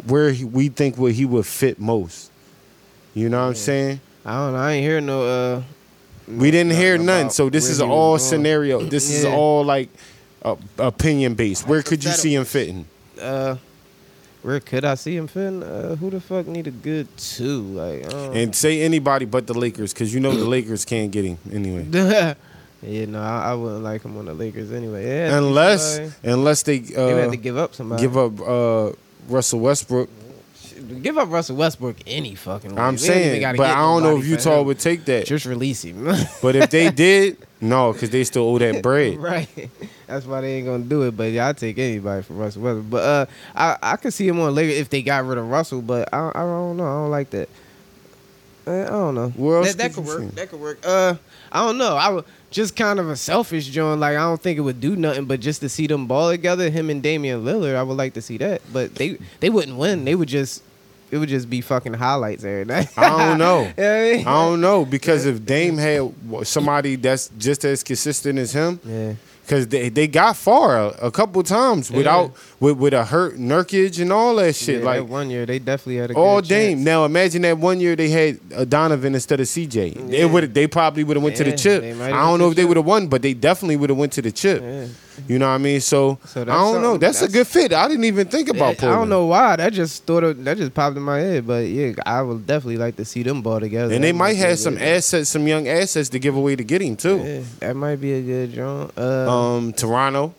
[0.08, 2.32] where he, we think where he would fit most.
[3.14, 4.02] You know what I'm saying?
[4.26, 4.60] I don't know.
[4.60, 5.24] I ain't hear no.
[5.24, 5.62] uh
[6.28, 7.30] We didn't hear none.
[7.30, 8.20] So this is all going.
[8.20, 8.82] scenario.
[8.82, 9.90] This is all like
[10.44, 11.68] uh, opinion based.
[11.68, 12.86] Where could you see him fitting?
[13.22, 13.58] Uh,
[14.42, 15.64] where could I see him fitting?
[15.64, 17.62] Uh, who the fuck need a good two?
[17.62, 18.06] Like,
[18.36, 21.86] And say anybody but the Lakers, because you know the Lakers can't get him anyway.
[22.82, 25.08] yeah, no, I, I wouldn't like him on the Lakers anyway.
[25.08, 28.02] Yeah, unless unless they they uh, have to give up somebody.
[28.02, 28.92] give up uh,
[29.28, 30.10] Russell Westbrook.
[31.02, 32.82] give up Russell Westbrook any fucking way.
[32.82, 35.26] I'm saying, but I don't know if Utah would take that.
[35.26, 36.06] just release him.
[36.42, 39.18] But if they did, no, because they still owe that bread.
[39.20, 39.48] right.
[40.08, 41.16] That's why they ain't gonna do it.
[41.16, 42.90] But yeah, I take anybody for Russell Westbrook.
[42.90, 45.82] But uh, I I could see him on Lakers if they got rid of Russell.
[45.82, 46.86] But I I don't know.
[46.86, 47.50] I don't like that.
[48.66, 49.30] I don't know.
[49.30, 50.30] Where that that could work.
[50.36, 50.80] That could work.
[50.86, 51.16] Uh,
[51.52, 51.96] I don't know.
[51.96, 54.00] I would just kind of a selfish joint.
[54.00, 56.70] Like I don't think it would do nothing, but just to see them ball together,
[56.70, 58.62] him and Damian Lillard, I would like to see that.
[58.72, 60.06] But they they wouldn't win.
[60.06, 60.64] They would just
[61.12, 62.88] it would just be fucking highlights every night.
[62.98, 63.62] I don't know.
[63.78, 64.28] You know I mean?
[64.28, 69.14] I don't know because if Dame had somebody that's just as consistent as him, Yeah.
[69.44, 72.34] because they, they got far a, a couple times without
[72.64, 74.80] with, with a hurt Nurkic and all that shit.
[74.80, 76.78] Yeah, like that one year they definitely had a all Dame.
[76.78, 76.86] chance.
[76.86, 80.10] Now imagine that one year they had uh, Donovan instead of CJ.
[80.10, 80.20] Yeah.
[80.24, 81.84] It would they probably would have went to the chip.
[81.84, 84.22] I don't know if they would have won, but they definitely would have went to
[84.22, 84.62] the chip.
[84.62, 84.88] Yeah.
[85.28, 85.80] You know what I mean?
[85.80, 86.94] So, So I don't know.
[86.94, 87.72] something- That's, a good fit.
[87.72, 89.58] I didn't even think about I don't know why.
[89.58, 91.46] That just thought of, that just popped in my head.
[91.46, 93.94] But yeah, I would definitely like to see them ball together.
[93.94, 96.82] And they might have some good- assets, some young assets to give away to get
[96.82, 97.18] him too.
[97.24, 98.90] Yeah, that might be a good draw.
[98.98, 100.34] Uh, Um, Toronto.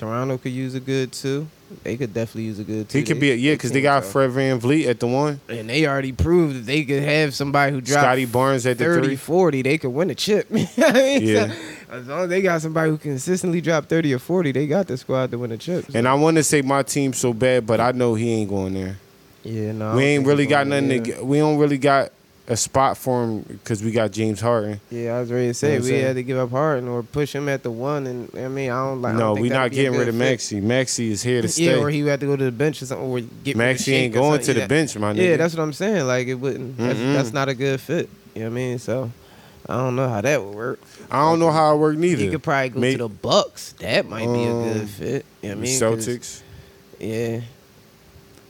[0.00, 1.46] Toronto could use a good two.
[1.84, 2.98] They could definitely use a good two.
[2.98, 4.10] He could They- be a, yeah, because they got so.
[4.10, 7.80] Fred VanVleet at the one, And they already proved that they could have somebody who
[7.82, 10.48] dropped Scottie Barnes at the 30, 40, They could win a chip.
[10.50, 11.22] You know what I mean?
[11.22, 11.46] Yeah.
[11.52, 11.54] So,
[11.90, 14.96] as long as they got somebody who consistently drop 30 or 40, they got the
[14.96, 15.84] squad to win a chip.
[15.90, 18.48] So, And I want to say my team so bad, but I know he ain't
[18.50, 18.96] going there.
[19.44, 19.94] yeah, no.
[19.96, 20.88] We ain't really got nothing.
[20.88, 21.16] there.
[21.18, 22.10] To, we don't really got
[22.50, 24.80] a spot for him because we got James Harden.
[24.90, 26.04] Yeah, I was ready to You know say we saying?
[26.04, 28.84] had to give up Harden or push him at the one, and I mean I
[28.84, 29.14] don't like.
[29.14, 30.14] No, we that'd not getting rid of.
[30.16, 30.60] Maxey.
[30.60, 31.64] Maxey is here to stay.
[31.76, 34.12] Yeah, or he had to go to the bench or something, or get Maxey ain't
[34.12, 34.66] going to the Yeah.
[34.66, 35.16] bench, my nigga.
[35.30, 36.06] Yeah, that's what I'm saying.
[36.06, 36.76] Like it wouldn't.
[36.76, 38.10] That's, that's not a good fit.
[38.34, 38.78] You know what I mean?
[38.80, 39.10] So
[39.68, 40.80] I don't know how that would work.
[41.10, 42.22] I don't know how it work neither.
[42.22, 43.72] He could probably go to the Bucks.
[43.78, 45.24] That might be a Um, good fit.
[45.42, 45.80] You know what I mean?
[45.80, 46.42] Celtics.
[46.98, 47.40] Yeah.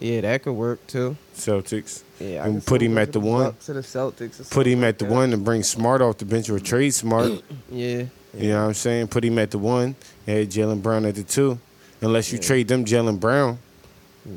[0.00, 1.16] Yeah, that could work too.
[1.36, 2.02] Celtics.
[2.18, 3.44] Yeah, I And put him at the go to one.
[3.66, 4.50] The Celtics.
[4.50, 7.42] Put him at the like one and bring Smart off the bench or trade Smart.
[7.70, 8.04] Yeah.
[8.32, 9.08] You know what I'm saying?
[9.08, 9.94] Put him at the one.
[10.26, 11.58] And Jaylen Brown at the two.
[12.00, 12.46] Unless you Yeah.
[12.46, 13.58] trade them Jaylen Brown.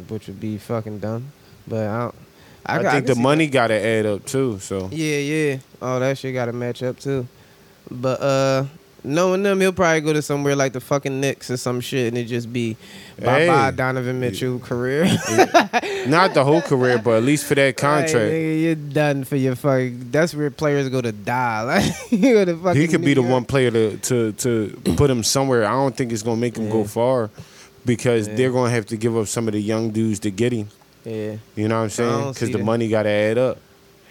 [0.09, 1.31] which would be fucking dumb.
[1.67, 2.15] But I, don't,
[2.65, 4.59] I, got- think can the money got to add up too.
[4.59, 5.57] So Yeah, yeah.
[5.81, 7.27] Oh, that shit got to match up too.
[7.91, 8.65] But uh,
[9.03, 12.17] knowing them, he'll probably go to somewhere like the fucking Knicks or some shit, and
[12.17, 12.75] it just be
[13.19, 15.05] bye bye Donovan Mitchell career.
[16.07, 18.13] not the whole career, but at least for that contract.
[18.13, 20.11] nigga, you're done for your fucking.
[20.11, 21.63] That's where players go to die.
[21.63, 22.81] Like you go to fucking.
[22.81, 23.31] he could be New the York.
[23.33, 25.65] one player to, to to put him somewhere.
[25.65, 27.29] I don't think it's gonna make him go far
[27.85, 28.35] because Yeah.
[28.35, 30.69] they're gonna have to give up some of the young dudes to get him.
[31.05, 32.33] Yeah, You know what I'm saying?
[32.33, 32.63] Because the that.
[32.63, 33.57] money got to add up.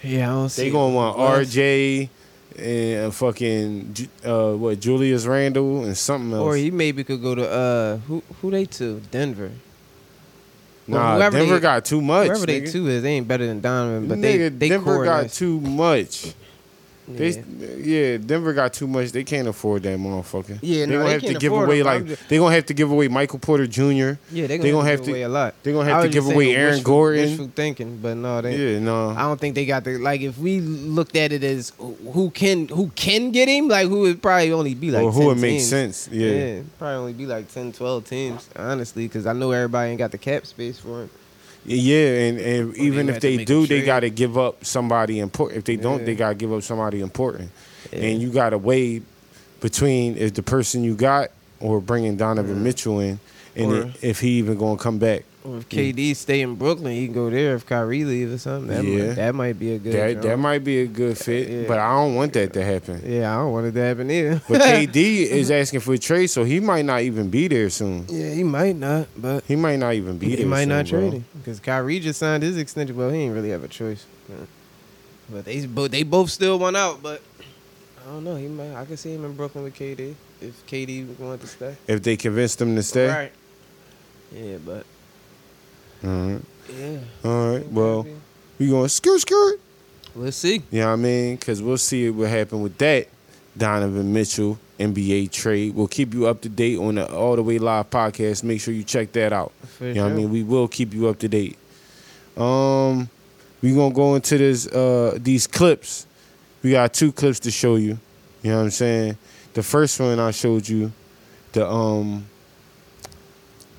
[0.03, 0.29] yeah.
[0.29, 0.63] I don't see.
[0.65, 2.09] They gonna want RJ
[2.57, 3.95] and fucking
[4.25, 6.41] uh, what Julius Randle and something else.
[6.41, 9.51] Or he maybe could go to uh who who they to Denver.
[10.87, 12.27] Nah, Denver they- got too much.
[12.27, 12.71] Whoever they nigga.
[12.71, 16.33] two is, they ain't better than Donovan, but Nigga, they they Denver got too much.
[17.07, 18.11] They, Yeah.
[18.13, 19.11] yeah, Denver got too much.
[19.11, 20.57] They can't afford that motherfucker.
[20.61, 22.91] Yeah, they no, gonna they have to give away like they gonna have to give
[22.91, 23.81] away Michael Porter Jr.
[23.83, 25.55] Yeah, they they gonna, gonna have have to give away a lot.
[25.63, 27.29] They gonna have to give away Aaron wishful- Gordon.
[27.29, 28.73] Wishful thinking, but no, they.
[28.73, 29.09] Yeah, no.
[29.09, 30.21] I don't think they got the like.
[30.21, 34.21] If we looked at it as who can who can get him, like who would
[34.21, 36.61] probably only be like Or who 10 would make sense, yeah.
[36.79, 40.17] probably only be like 10, 12 teams, honestly, because I know everybody ain't got the
[40.17, 41.09] cap space for him.
[41.65, 45.59] Yeah, and, and even if they do, they got to give up somebody important.
[45.59, 46.05] If they don't, Yeah.
[46.05, 47.51] they got to give up somebody important.
[47.91, 49.01] And you got to weigh
[49.61, 53.19] between if the person you got or bringing Donovan Mitchell in,
[53.55, 55.23] and it- if he even gonna come back.
[55.45, 57.55] If KD stay in Brooklyn, he can go there.
[57.55, 59.07] If Kyrie leave or something, that, Yeah.
[59.07, 59.93] might, that might be a good.
[59.93, 61.63] That that might be a good fit, Yeah.
[61.67, 63.01] but I don't want that to happen.
[63.05, 64.41] Yeah, I don't want it to happen either.
[64.47, 64.95] But KD
[65.31, 68.05] is asking for a trade, so he might not even be there soon.
[68.09, 70.45] yeah, he might not, but He might not even be he there.
[70.47, 71.09] might not soon, bro.
[71.09, 72.95] trade him because Kyrie just signed his extension.
[72.95, 74.05] Well, he ain't really have a choice.
[75.29, 77.01] But they both they both still won out.
[77.03, 77.21] But
[78.01, 78.35] I don't know.
[78.35, 78.75] He might.
[78.75, 81.75] I could see him in Brooklyn with KD if KD wanted to stay.
[81.87, 83.31] If they convinced him to stay, Right.
[84.35, 84.85] Yeah, but
[86.03, 86.41] all right,
[86.77, 87.67] yeah, all right.
[87.71, 88.07] Well,
[88.59, 89.59] we going skirt skirt.
[90.15, 90.61] let's see.
[90.71, 91.35] You know what I mean?
[91.35, 93.07] Because we'll see what happened with that
[93.57, 95.75] Donovan Mitchell NBA trade.
[95.75, 98.43] We'll keep you up to date on the All the Way Live podcast.
[98.43, 99.51] Make sure you check that out.
[99.77, 100.29] For you know what I mean?
[100.31, 101.57] We will keep you up to date.
[102.35, 103.09] Um,
[103.61, 106.05] we gonna go into this uh these clips.
[106.63, 107.97] We got two clips to show you.
[108.41, 109.17] You know what I'm saying?
[109.53, 110.91] The first one I showed you,
[111.53, 112.25] the um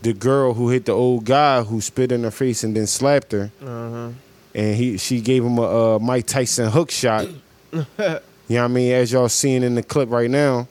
[0.04, 3.32] the girl who hit the old guy who spit in her face and then slapped
[3.32, 4.08] her Uh huh.
[4.54, 7.26] and he she gave him a, uh Mike Tyson hook shot.
[7.72, 8.92] you know what I mean?
[8.92, 10.68] As y'all seeing in the clip right now.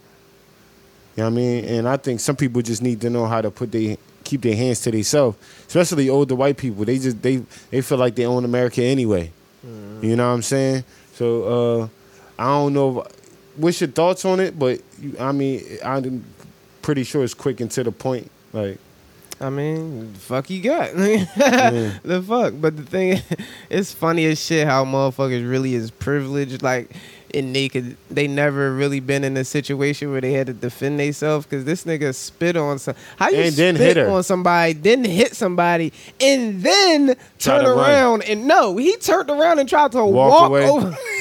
[1.15, 1.65] You know what I mean?
[1.65, 4.55] And I think some people just need to know how to put their keep their
[4.55, 6.85] hands to themselves, especially older white people.
[6.85, 9.31] They just they they feel like they own America anyway.
[10.01, 10.83] You know what I'm saying?
[11.15, 11.87] So uh
[12.41, 13.01] I don't know.
[13.01, 13.07] If,
[13.57, 14.57] what's your thoughts on it?
[14.57, 14.81] But
[15.19, 16.23] I mean, I'm
[16.81, 18.29] pretty sure it's quick and to the point.
[18.51, 18.77] Like,
[19.41, 22.53] I mean, fuck you got the fuck.
[22.59, 23.21] But the thing,
[23.69, 26.61] it's funny as shit how motherfuckers really is privileged.
[26.61, 26.95] Like,
[27.33, 30.99] and they could, they never really been in a situation where they had to defend
[30.99, 32.93] themselves because this nigga spit on some.
[33.17, 34.07] How you And spit hit her.
[34.09, 37.79] on somebody, then hit somebody, and then Try turn to run.
[37.89, 40.65] around and no, he turned around and tried to Walk walk, away.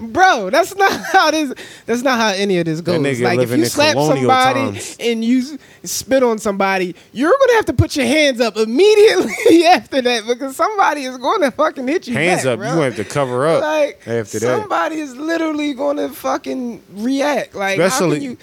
[0.00, 1.52] Bro, that's not how this.
[1.86, 3.20] That's not how any of this goes.
[3.20, 4.96] Like if you slap somebody times.
[4.98, 10.00] and you spit on somebody, you're gonna have to put your hands up immediately after
[10.02, 12.14] that because somebody is going to fucking hit you.
[12.14, 12.74] hands back, up, bro.
[12.74, 14.60] you have to cover up Like after that.
[14.60, 17.54] somebody is literally going to fucking react.
[17.54, 18.38] Like how can you,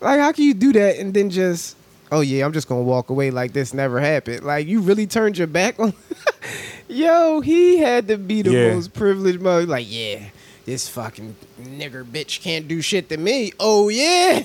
[0.00, 1.76] like how can you do that and then just,
[2.12, 4.44] oh yeah, I'm just gonna walk away like this never happened.
[4.44, 5.94] Like you really turned your back on.
[6.88, 8.74] Yo, he had to be the Yeah.
[8.74, 9.66] most privileged mother.
[9.66, 10.20] Like yeah.
[10.64, 13.52] This fucking nigger bitch can't do shit to me.
[13.60, 14.44] Oh yeah,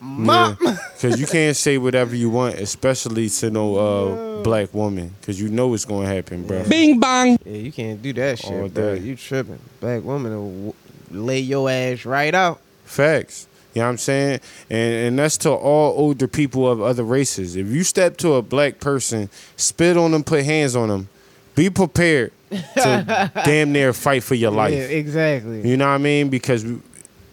[0.00, 0.56] mom.
[0.58, 5.48] Because you can't say whatever you want, especially to no uh, black woman, because you
[5.48, 6.64] know it's gonna happen, bro.
[6.68, 7.38] Bing bong.
[7.46, 8.96] Yeah, you can't do that shit, All bro.
[8.96, 9.00] day.
[9.00, 9.58] You tripping?
[9.80, 10.74] Black woman will
[11.10, 12.60] lay your ass right out.
[12.84, 13.46] Facts.
[13.74, 14.40] You know what I'm saying?
[14.68, 17.56] And and that's to all older people of other races.
[17.56, 21.08] If you step to a black person, spit on them, put hands on them,
[21.54, 24.72] be prepared to damn near fight for your life.
[24.72, 25.68] Yeah, exactly.
[25.68, 26.28] You know what I mean?
[26.28, 26.78] Because we,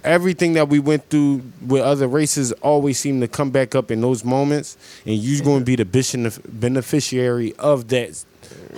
[0.04, 4.02] everything that we went through with other races always seem to come back up in
[4.02, 8.24] those moments, and you're going to be the benefic- beneficiary of that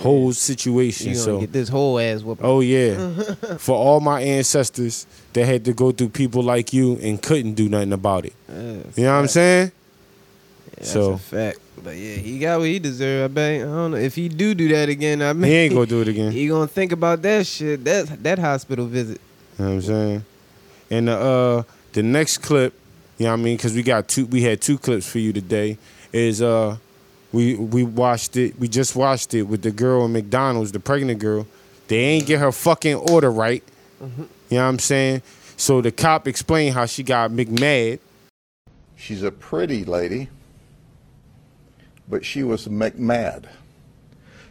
[0.00, 1.14] whole situation.
[1.14, 2.44] So, get this whole ass whooping.
[2.44, 3.12] oh yeah,
[3.58, 7.68] for all my ancestors that had to go through people like you and couldn't do
[7.68, 8.34] nothing about it.
[8.48, 8.54] You
[9.04, 9.72] know what I'm saying?
[10.76, 11.58] That's so a fact.
[11.82, 13.32] But yeah, he got what he deserved.
[13.32, 13.60] I bet.
[13.62, 15.22] I don't know if he do do that again.
[15.22, 16.32] I mean, he ain't gonna do it again.
[16.32, 17.84] He gonna think about that shit.
[17.84, 19.20] That that hospital visit.
[19.58, 20.24] You know what I'm saying?
[20.90, 21.62] And the uh
[21.92, 22.74] the next clip,
[23.18, 25.32] you know what I mean, because we got two we had two clips for you
[25.32, 25.78] today,
[26.12, 26.76] is uh
[27.32, 31.18] we we watched it, we just watched it with the girl in McDonald's, the pregnant
[31.18, 31.46] girl.
[31.88, 33.62] They ain't get her fucking order right.
[34.02, 34.22] Mm-hmm.
[34.22, 35.22] You know what I'm saying?
[35.56, 38.00] So the cop explained how she got McMad.
[38.96, 40.28] She's a pretty lady,
[42.12, 43.46] but she was McMad.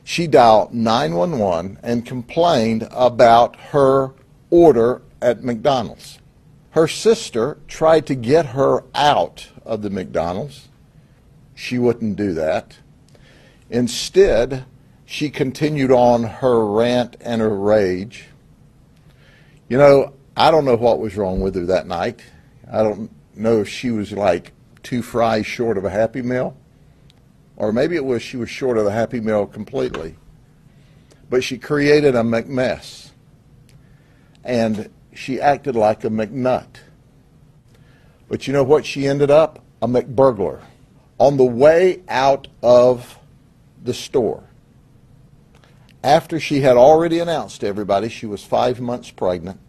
[0.03, 4.13] She dialed 911 and complained about her
[4.49, 6.17] order at McDonald's.
[6.71, 10.69] Her sister tried to get her out of the McDonald's.
[11.53, 12.79] She wouldn't do that.
[13.69, 14.65] Instead,
[15.05, 18.25] she continued on her rant and her rage.
[19.69, 22.21] You know, I don't know what was wrong with her that night.
[22.71, 24.51] I don't know if she was like
[24.81, 26.57] two fries short of a Happy Meal.
[27.55, 30.15] Or maybe it was she was short of the Happy Meal completely.
[31.29, 33.11] But she created a McMess,
[34.43, 36.67] and she acted like a McNut.
[38.27, 38.85] But you know what?
[38.85, 40.61] She ended up a McBurglar
[41.17, 43.19] on the way out of
[43.83, 44.43] the store.
[46.03, 49.59] After she had already announced to everybody she was five months pregnant,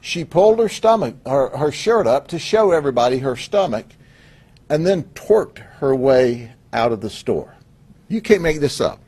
[0.00, 3.86] she pulled her stomach, her, her shirt up to show everybody her stomach,
[4.68, 7.54] and then twerked her way out of the store.
[8.08, 9.00] You can't make this up.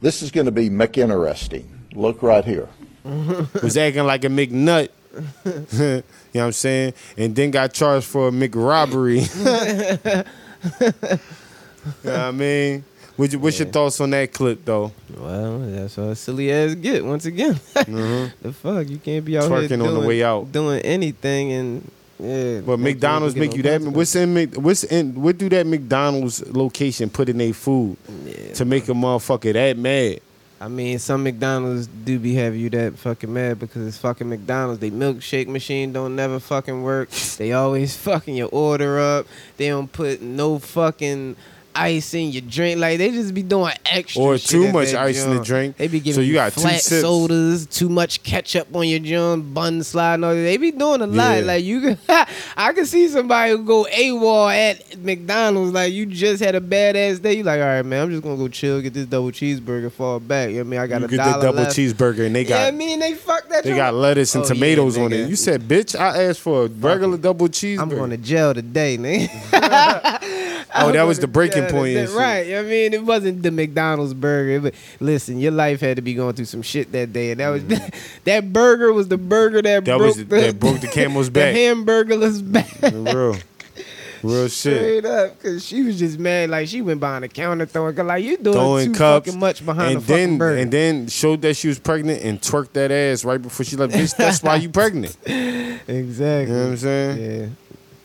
[0.00, 1.66] This is going to be McInteresting.
[1.92, 2.68] Look right here.
[3.04, 4.88] was acting like a McNut.
[5.44, 6.94] you know what I'm saying?
[7.16, 9.26] And then got charged for a McRobbery.
[10.80, 10.84] you
[12.04, 12.84] know what I mean?
[13.16, 14.92] What's your, what's your thoughts on that clip, though?
[15.14, 17.60] Well, that's what silly ass get once again.
[17.74, 19.82] The fuck, you can't be out here Mm-hmm.
[19.82, 20.50] On the way out.
[20.52, 21.90] doing anything and
[22.20, 22.60] yeah.
[22.60, 23.80] But McDonald's make you that.
[23.82, 27.96] What's in Mc- what's in what do that McDonald's location put in their food
[28.54, 30.20] to make a motherfucker that mad?
[30.62, 34.78] I mean, some McDonald's do be have you that fucking mad because it's fucking McDonald's.
[34.80, 37.08] They milkshake machine don't never fucking work.
[37.10, 39.26] They always fucking your order up.
[39.56, 41.36] They don't put no fucking
[41.74, 42.80] ice in your drink.
[42.80, 45.76] Like they just be doing extra Or too much that ice in the drink.
[45.76, 47.02] They be giving So you you, got two flat sips.
[47.02, 50.42] sodas, too much ketchup on your joint, bun sliding on it.
[50.42, 51.38] They be doing a lot.
[51.38, 51.44] Yeah.
[51.44, 51.98] Like you, can,
[52.56, 55.72] I can see somebody who go AWOL at McDonald's.
[55.72, 57.34] Like you just had a badass day.
[57.34, 60.20] You like, all right, man, I'm just gonna go chill, get this double cheeseburger, fall
[60.20, 60.50] back.
[60.50, 60.80] You know what I mean?
[60.80, 61.76] I got You a get the double left.
[61.76, 62.60] cheeseburger and they got.
[62.60, 63.64] yeah, I mean they fuck that.
[63.64, 65.28] they got lettuce and Oh, yeah, tomatoes on it.
[65.28, 67.80] You said, bitch, I asked for a regular double cheeseburger.
[67.80, 69.28] I'm going to jail today, nigga.
[70.74, 72.10] Oh, that was the breaking point shit.
[72.10, 72.54] Right.
[72.54, 74.60] I mean, it wasn't the McDonald's burger.
[74.60, 77.32] But listen, your life had to be going through some shit that day.
[77.32, 77.64] And that was
[78.24, 79.84] that burger was the burger that, Mm.
[79.86, 81.54] That broke was the, that broke the camel's back.
[81.54, 82.92] the hamburgerless back.
[82.92, 83.36] Real,
[84.22, 84.76] real shit.
[84.78, 86.50] Straight up, because she was just mad.
[86.50, 89.40] Like she went behind the counter throwing, cause like you doing Throwing too cups fucking
[89.40, 90.58] much behind and the then fucking burger.
[90.60, 93.92] and then showed that she was pregnant and twerked that ass right before she left.
[93.94, 95.16] Bitch, that's why you pregnant.
[95.26, 96.52] exactly.
[96.54, 97.40] You know what I'm saying?
[97.40, 97.46] Yeah.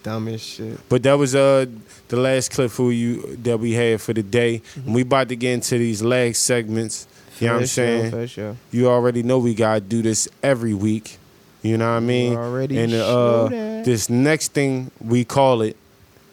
[0.04, 0.80] Dumb as shit.
[0.88, 1.66] But that was uh
[2.08, 4.62] the last clip for you that we had for the day.
[4.76, 7.08] And we about to get into these last segments.
[7.40, 8.28] You know what I'm sure, saying?
[8.28, 8.56] sure.
[8.72, 11.18] You already know we gotta do this every week.
[11.62, 12.36] You know what I mean?
[12.38, 13.48] already and uh
[13.84, 15.76] this next thing we call it,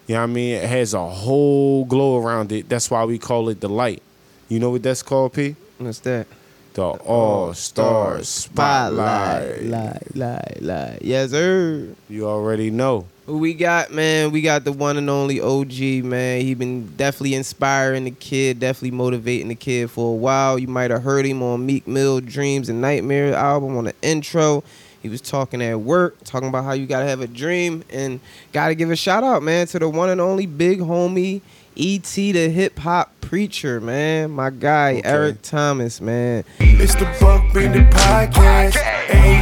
[0.06, 0.54] you know what I mean?
[0.56, 2.68] It has a whole glow around it.
[2.68, 4.02] That's why we call it the light.
[4.48, 5.56] You know what that's called, P?
[5.78, 6.26] What's that?
[6.74, 9.62] The All Star Spotlight.
[9.64, 10.98] Light, light, light.
[11.02, 11.88] Yes, sir.
[12.08, 13.06] You already know.
[13.32, 14.30] Who we got, man?
[14.30, 16.42] We got the one and only OG, man.
[16.42, 20.58] He been definitely inspiring the kid, definitely motivating the kid for a while.
[20.58, 24.62] You might have heard him on Meek Mill Dreams and Nightmare album on the intro.
[25.00, 28.20] He was talking at work, talking about how you gotta have a dream, and
[28.52, 31.40] gotta give a shout out, man, to the one and only big homie
[31.74, 32.32] E.T.
[32.32, 34.30] the hip hop preacher, man.
[34.30, 36.44] My guy Eric Thomas, man.
[36.58, 38.74] It's the Buck Bandit Podcast.
[39.06, 39.41] Ayy,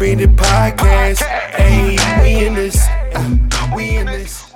[0.00, 1.22] the Buck Bandit Podcast.
[1.52, 2.86] Ayy, we in this.
[3.14, 4.52] uh, we in this.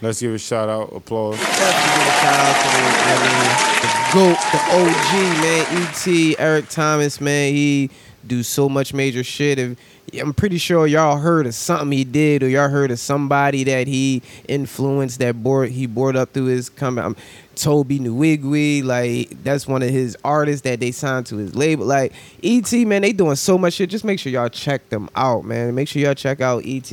[0.00, 1.38] Let's give a shout out, applause.
[1.38, 3.42] Definitely give a shout out to the, I mean,
[3.82, 5.10] the GOAT, the OG,
[5.42, 5.82] man.
[5.82, 6.38] E.T.
[6.38, 7.52] Eric Thomas, man.
[7.52, 7.90] He
[8.26, 9.58] do so much major shit.
[9.58, 9.78] If,
[10.18, 13.86] I'm pretty sure y'all heard of something he did, or y'all heard of somebody that
[13.86, 17.04] he influenced that board he bored up through his comeback.
[17.04, 17.16] Um,
[17.54, 21.84] Tobe Nwigwe, like that's one of his artists that they signed to his label.
[21.86, 22.12] Like
[22.42, 23.90] ET, man, they doing so much shit.
[23.90, 25.74] Just make sure y'all check them out, man.
[25.74, 26.90] Make sure y'all check out ET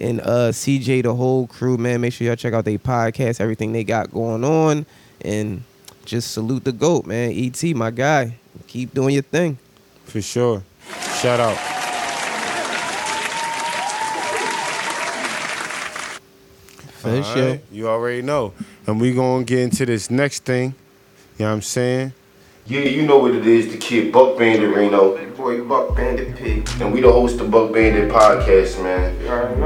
[0.00, 2.00] and uh CJ, the whole crew, man.
[2.00, 4.86] Make sure y'all check out their podcast, everything they got going on,
[5.20, 5.62] and
[6.04, 7.32] just salute the goat, man.
[7.32, 8.36] ET, my guy,
[8.66, 9.58] keep doing your thing.
[10.08, 10.62] For sure.
[11.20, 11.56] Shout out.
[16.98, 17.48] For All sure.
[17.50, 18.52] right, You already know.
[18.86, 20.74] And we gonna get into this next thing.
[21.38, 22.12] You know what I'm saying?
[22.68, 25.16] Yeah, you know what it is, the kid Buck Bandit Reno.
[25.34, 26.68] Boy, Buck Bandit Pig.
[26.82, 29.16] And we the host of Buck Bandit Podcast, man.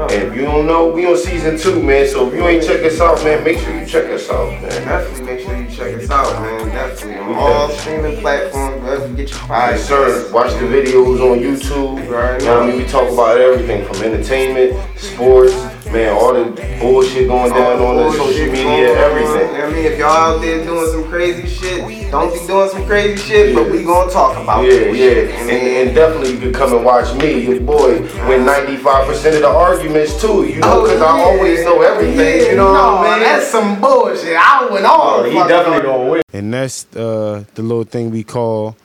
[0.09, 2.07] And if you don't know, we on season two, man.
[2.07, 4.69] So if you ain't check us out, man, make sure you check us out, man.
[4.69, 6.69] Definitely make sure you check us out, man.
[6.69, 10.31] Definitely on all streaming platforms, wherever you get your Yes, sir.
[10.31, 12.05] Watch the videos on YouTube.
[12.05, 12.77] You know what I mean?
[12.77, 15.53] We talk about everything from entertainment, sports,
[15.93, 16.43] man, all the
[16.81, 19.61] bullshit going down on the social media, everything.
[19.61, 23.17] I mean, if y'all out there doing some crazy shit, don't be doing some crazy
[23.23, 24.71] shit, but we gonna talk about it.
[24.73, 25.37] Yeah, that yeah.
[25.45, 25.51] shit.
[25.53, 29.47] And, and definitely you can come and watch me, your boy, win 95% of the
[29.47, 33.19] arguments too, you know, because I always know everything, you know what I mean?
[33.23, 34.35] That's some bullshit.
[34.37, 35.83] I went all Oh, he definitely argument.
[35.85, 36.21] gonna win.
[36.33, 38.75] And that's uh, the little thing we call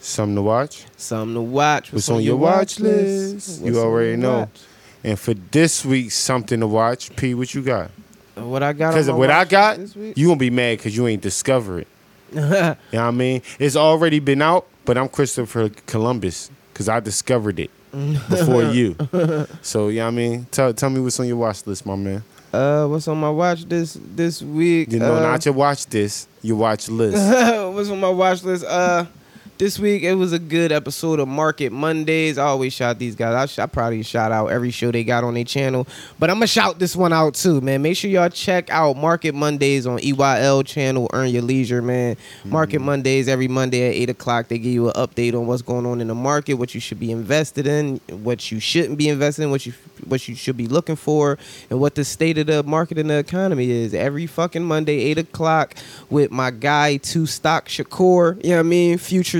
[0.00, 0.86] something to watch.
[0.96, 1.92] Something to watch.
[1.92, 3.60] What's on your watch list?
[3.60, 4.40] What's You already know.
[4.40, 4.60] watch?
[5.04, 7.90] And for this week's something to watch, P, what you got?
[8.34, 8.90] What I got?
[8.92, 11.88] Because what I got, you gonna be mad because you ain't discover it.
[12.32, 13.42] You know what I mean?
[13.58, 17.70] It's already been out, but I'm Christopher Columbus because I discovered it
[18.30, 18.96] before you.
[19.62, 20.46] So, you know what I mean?
[20.50, 22.22] Tell, tell me what's on your watch list, my man.
[22.52, 24.92] Uh, what's on my watch this this week?
[24.92, 27.16] You know, uh, not your watch this, your watch list.
[27.74, 28.64] what's on my watch list?
[28.64, 29.04] Uh,
[29.58, 32.38] this week it was a good episode of Market Mondays.
[32.38, 33.34] I always shout these guys.
[33.34, 35.86] I, sh- I probably shout out every show they got on their channel,
[36.18, 37.82] but I'm gonna shout this one out too, man.
[37.82, 41.10] Make sure y'all check out Market Mondays on EYL channel.
[41.12, 42.16] Earn your leisure, man.
[42.44, 42.86] Market mm-hmm.
[42.86, 44.46] Mondays every Monday at eight o'clock.
[44.46, 47.00] They give you an update on what's going on in the market, what you should
[47.00, 49.72] be invested in, what you shouldn't be invested in, what you
[50.06, 51.36] what you should be looking for,
[51.68, 53.92] and what the state of the market and the economy is.
[53.92, 55.74] Every fucking Monday, eight o'clock,
[56.10, 58.36] with my guy Two Stock Shakur.
[58.44, 58.98] You know what I mean?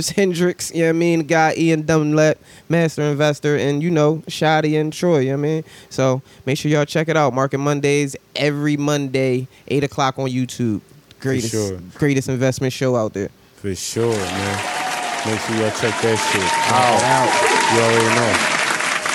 [0.09, 0.73] Futures Hendricks.
[0.75, 1.27] You know what I mean?
[1.27, 2.39] Guy Ian Dunlap,
[2.69, 5.21] master investor, and you know Shadi and Troy.
[5.21, 5.65] You know what I mean?
[5.91, 7.35] So make sure y'all check it out.
[7.35, 10.81] Market Mondays every Monday, eight o'clock on YouTube.
[11.21, 11.79] Greatest, sure.
[11.95, 13.31] greatest investment show out there.
[13.57, 14.87] For sure, man.
[15.27, 17.29] Make sure y'all check that shit out.
[17.75, 18.55] You already know.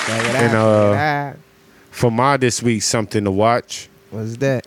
[0.06, 1.36] And, out, uh, out.
[1.90, 3.88] For my this week, something to watch.
[4.10, 4.66] What's that?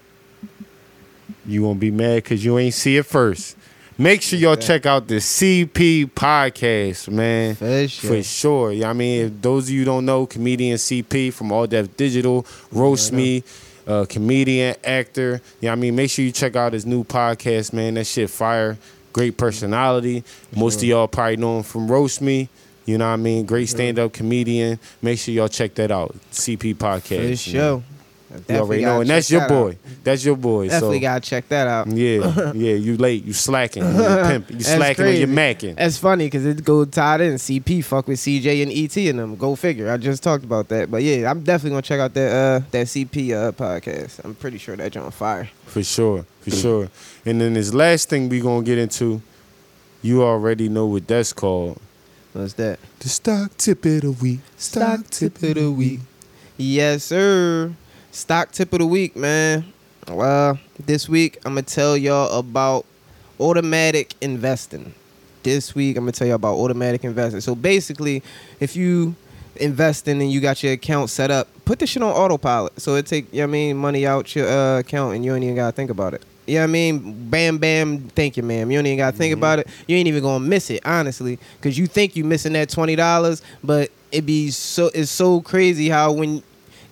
[1.46, 3.57] You won't be mad because you ain't see it first.
[4.00, 7.56] Make sure y'all check out the CP podcast, man.
[7.56, 8.10] For sure.
[8.10, 8.72] For sure.
[8.72, 12.46] Yeah, I mean, if those of you don't know, comedian CP from All Def Digital,
[12.72, 13.44] roast me,
[13.88, 15.42] uh, comedian, actor.
[15.62, 17.96] Yeah, I mean, make sure you check out his new podcast, man.
[17.96, 18.78] That shit fire.
[19.14, 20.24] Great personality.
[20.56, 22.50] Most of y'all probably know him from Roast Me.
[22.86, 23.48] You know what I mean?
[23.48, 24.80] Great stand up comedian.
[25.02, 26.16] Make sure y'all check that out.
[26.32, 27.50] CP podcast.
[27.50, 27.84] For man.
[28.48, 29.78] You already know, and that's your boy.
[30.04, 30.68] That's your boy.
[30.70, 31.88] Definitely so gotta check that out.
[31.88, 35.76] yeah, yeah, you late, you slacking, you pimp, you slacking or you macking.
[35.76, 37.34] That's funny because it go tied in.
[37.36, 39.36] CP fuck with CJ and ET and them.
[39.36, 39.92] Go figure.
[39.92, 42.88] I just talked about that, but yeah, I'm definitely gonna check out that uh that
[42.88, 44.24] CP uh podcast.
[44.24, 45.50] I'm pretty sure that's on fire.
[45.66, 46.90] For sure, for sure.
[47.26, 49.22] And then this last thing we gonna get into,
[50.02, 51.80] you already know what that's called.
[52.34, 52.80] What's that?
[53.00, 54.42] The stock tip of the week.
[54.58, 56.02] Stock tip of the week.
[56.56, 57.74] Yes, sir.
[58.18, 59.72] Stock tip of the week, man.
[60.08, 62.84] Well, this week I'm gonna tell y'all about
[63.40, 64.96] automatic investing.
[65.44, 67.42] This week I'm gonna tell y'all about automatic investing.
[67.42, 68.24] So basically,
[68.60, 69.14] if you
[69.58, 72.82] investing and you got your account set up, put this shit on autopilot.
[72.82, 75.36] So it take you know what I mean money out your uh, account and you
[75.36, 76.24] ain't even gotta think about it.
[76.48, 77.30] You know what I mean?
[77.30, 78.00] Bam, bam.
[78.10, 78.72] Thank you, ma'am.
[78.72, 79.68] You don't even gotta think about it.
[79.86, 83.44] You ain't even gonna miss it, honestly, because you think you missing that twenty dollars,
[83.64, 86.42] but it be so it's so crazy how when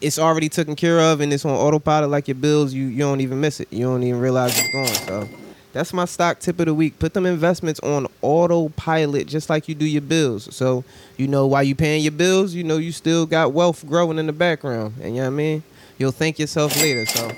[0.01, 3.21] it's already taken care of and it's on autopilot like your bills, you you don't
[3.21, 3.67] even miss it.
[3.71, 5.07] You don't even realize it's gone.
[5.07, 5.29] So
[5.73, 6.99] that's my stock tip of the week.
[6.99, 10.53] Put them investments on autopilot just like you do your bills.
[10.55, 10.83] So
[11.17, 14.27] you know while you paying your bills, you know you still got wealth growing in
[14.27, 14.95] the background.
[15.01, 15.63] And you know what I mean?
[15.97, 17.05] You'll thank yourself later.
[17.05, 17.31] So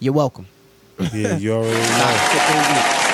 [0.00, 0.46] you're welcome.
[1.12, 1.80] Yeah, you already know.
[1.86, 3.04] Stock tip of the week.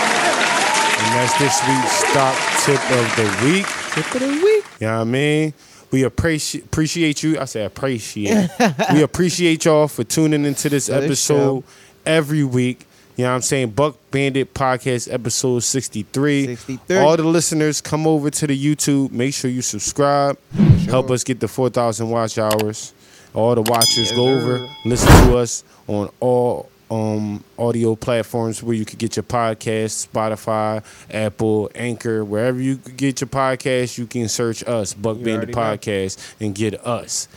[1.00, 3.66] And that's this week's stock tip of the week.
[3.94, 4.64] Tip of the week.
[4.80, 5.54] You know what I mean?
[5.90, 7.38] We appreciate appreciate you.
[7.38, 8.48] I say appreciate.
[8.92, 11.64] we appreciate y'all for tuning into this episode
[12.06, 12.86] every week.
[13.16, 13.70] You know what I'm saying?
[13.70, 16.46] Buck Bandit Podcast episode 63.
[16.56, 16.96] 63.
[16.96, 19.10] All the listeners come over to the YouTube.
[19.10, 20.38] Make sure you subscribe.
[20.86, 22.94] Help us get the 4,000 watch hours.
[23.34, 28.84] All the watchers go over, listen to us on all um, audio platforms where you
[28.84, 34.28] could get your podcast, Spotify, Apple, Anchor, wherever you could get your podcast, you can
[34.28, 35.76] search us, Buck You Bandit already know.
[35.76, 37.28] Podcast, and get us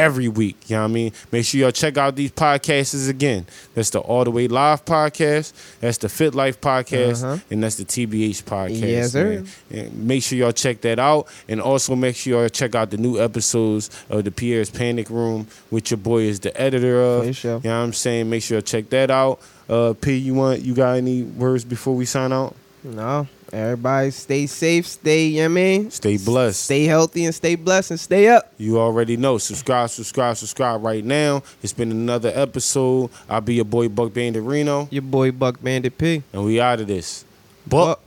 [0.00, 0.56] every week.
[0.68, 1.12] You know what I mean?
[1.30, 3.46] Make sure y'all check out these podcasts again.
[3.74, 7.38] That's the All the Way Live podcast, that's the Fit Life podcast, Uh-huh.
[7.50, 8.80] and that's the TBH podcast.
[8.80, 9.44] Yes, sir.
[9.70, 11.28] And make sure y'all check that out.
[11.48, 15.46] And also make sure y'all check out the new episodes of the Pierre's Panic Room,
[15.70, 17.36] which your boy is the editor of.
[17.36, 17.60] Sure.
[17.62, 18.30] You know what I'm saying?
[18.30, 19.40] Make sure y'all check that out.
[19.68, 22.56] Uh, P, you want you got any words before we sign out?
[22.82, 23.28] No.
[23.52, 25.90] Everybody stay safe, stay, you know what I mean?
[25.90, 26.62] Stay blessed.
[26.62, 28.52] Stay healthy and stay blessed and stay up.
[28.58, 29.38] You already know.
[29.38, 31.42] Subscribe, subscribe, subscribe right now.
[31.62, 33.10] It's been another episode.
[33.28, 36.22] I'll be your boy Buck Bandit Reno, Your boy Buck Bandit P.
[36.32, 37.24] and we out of this.
[37.66, 37.98] Buck.
[37.98, 38.00] Buck.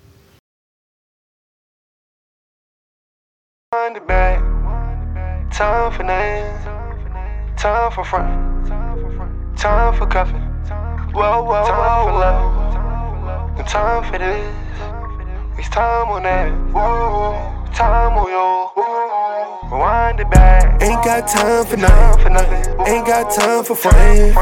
[3.73, 4.07] Wind it.
[5.51, 6.63] Time for names.
[7.59, 8.67] Time for front.
[9.57, 10.41] Time for cuffing.
[11.13, 13.59] Whoa, whoa, time for love.
[13.59, 15.02] And time for this.
[15.55, 16.51] It's time on that.
[16.73, 18.71] Whoa, time on yo.
[19.71, 20.81] Wind it back.
[20.81, 22.87] Ain't got time for nothing.
[22.87, 23.75] Ain't got time for.
[23.75, 24.35] Friends.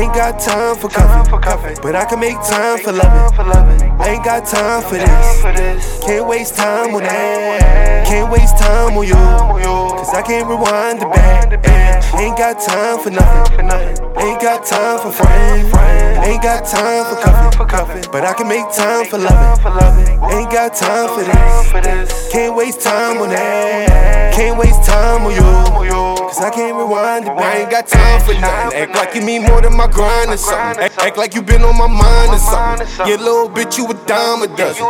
[0.00, 3.90] Ain't got time for cuffing, but I can make time for loving.
[4.02, 6.00] Ain't got time for this.
[6.04, 8.06] Can't waste time on that.
[8.06, 9.14] Can't waste time on you.
[9.14, 11.52] Cause I can't rewind the back.
[12.14, 13.68] Ain't got time for nothing.
[14.18, 15.68] Ain't got time for frontin'.
[16.24, 17.04] Ain't got time
[17.52, 20.08] for cuffing, but I can make time for loving.
[20.32, 22.32] Ain't got time for this.
[22.32, 24.34] Can't waste time on that.
[24.34, 25.88] Can't waste time on you.
[26.28, 27.30] Cause I can't rewind it.
[27.30, 28.78] I ain't got time for nothing.
[28.78, 30.84] Act like you mean more than my grind or something.
[30.84, 33.08] Act, act like you been on my mind or something.
[33.08, 34.86] Yeah, little bitch, you a dime a dozen.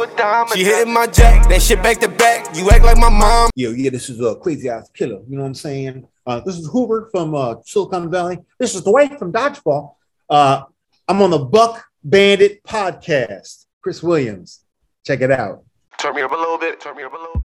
[0.52, 2.56] She hitting my jack, that shit back to back.
[2.56, 3.50] You act like my mom.
[3.54, 5.20] Yo, yeah, this is a crazy ass killer.
[5.28, 6.08] You know what I'm saying?
[6.26, 8.38] Uh, this is Hoover from uh, Silicon Valley.
[8.58, 9.94] This is Dwight from Dodgeball.
[10.28, 10.62] Uh,
[11.06, 13.66] I'm on the Buck Bandit podcast.
[13.80, 14.64] Chris Williams,
[15.06, 15.62] check it out.
[15.98, 16.80] Turn me up a little bit.
[16.80, 17.44] Turn me up a little.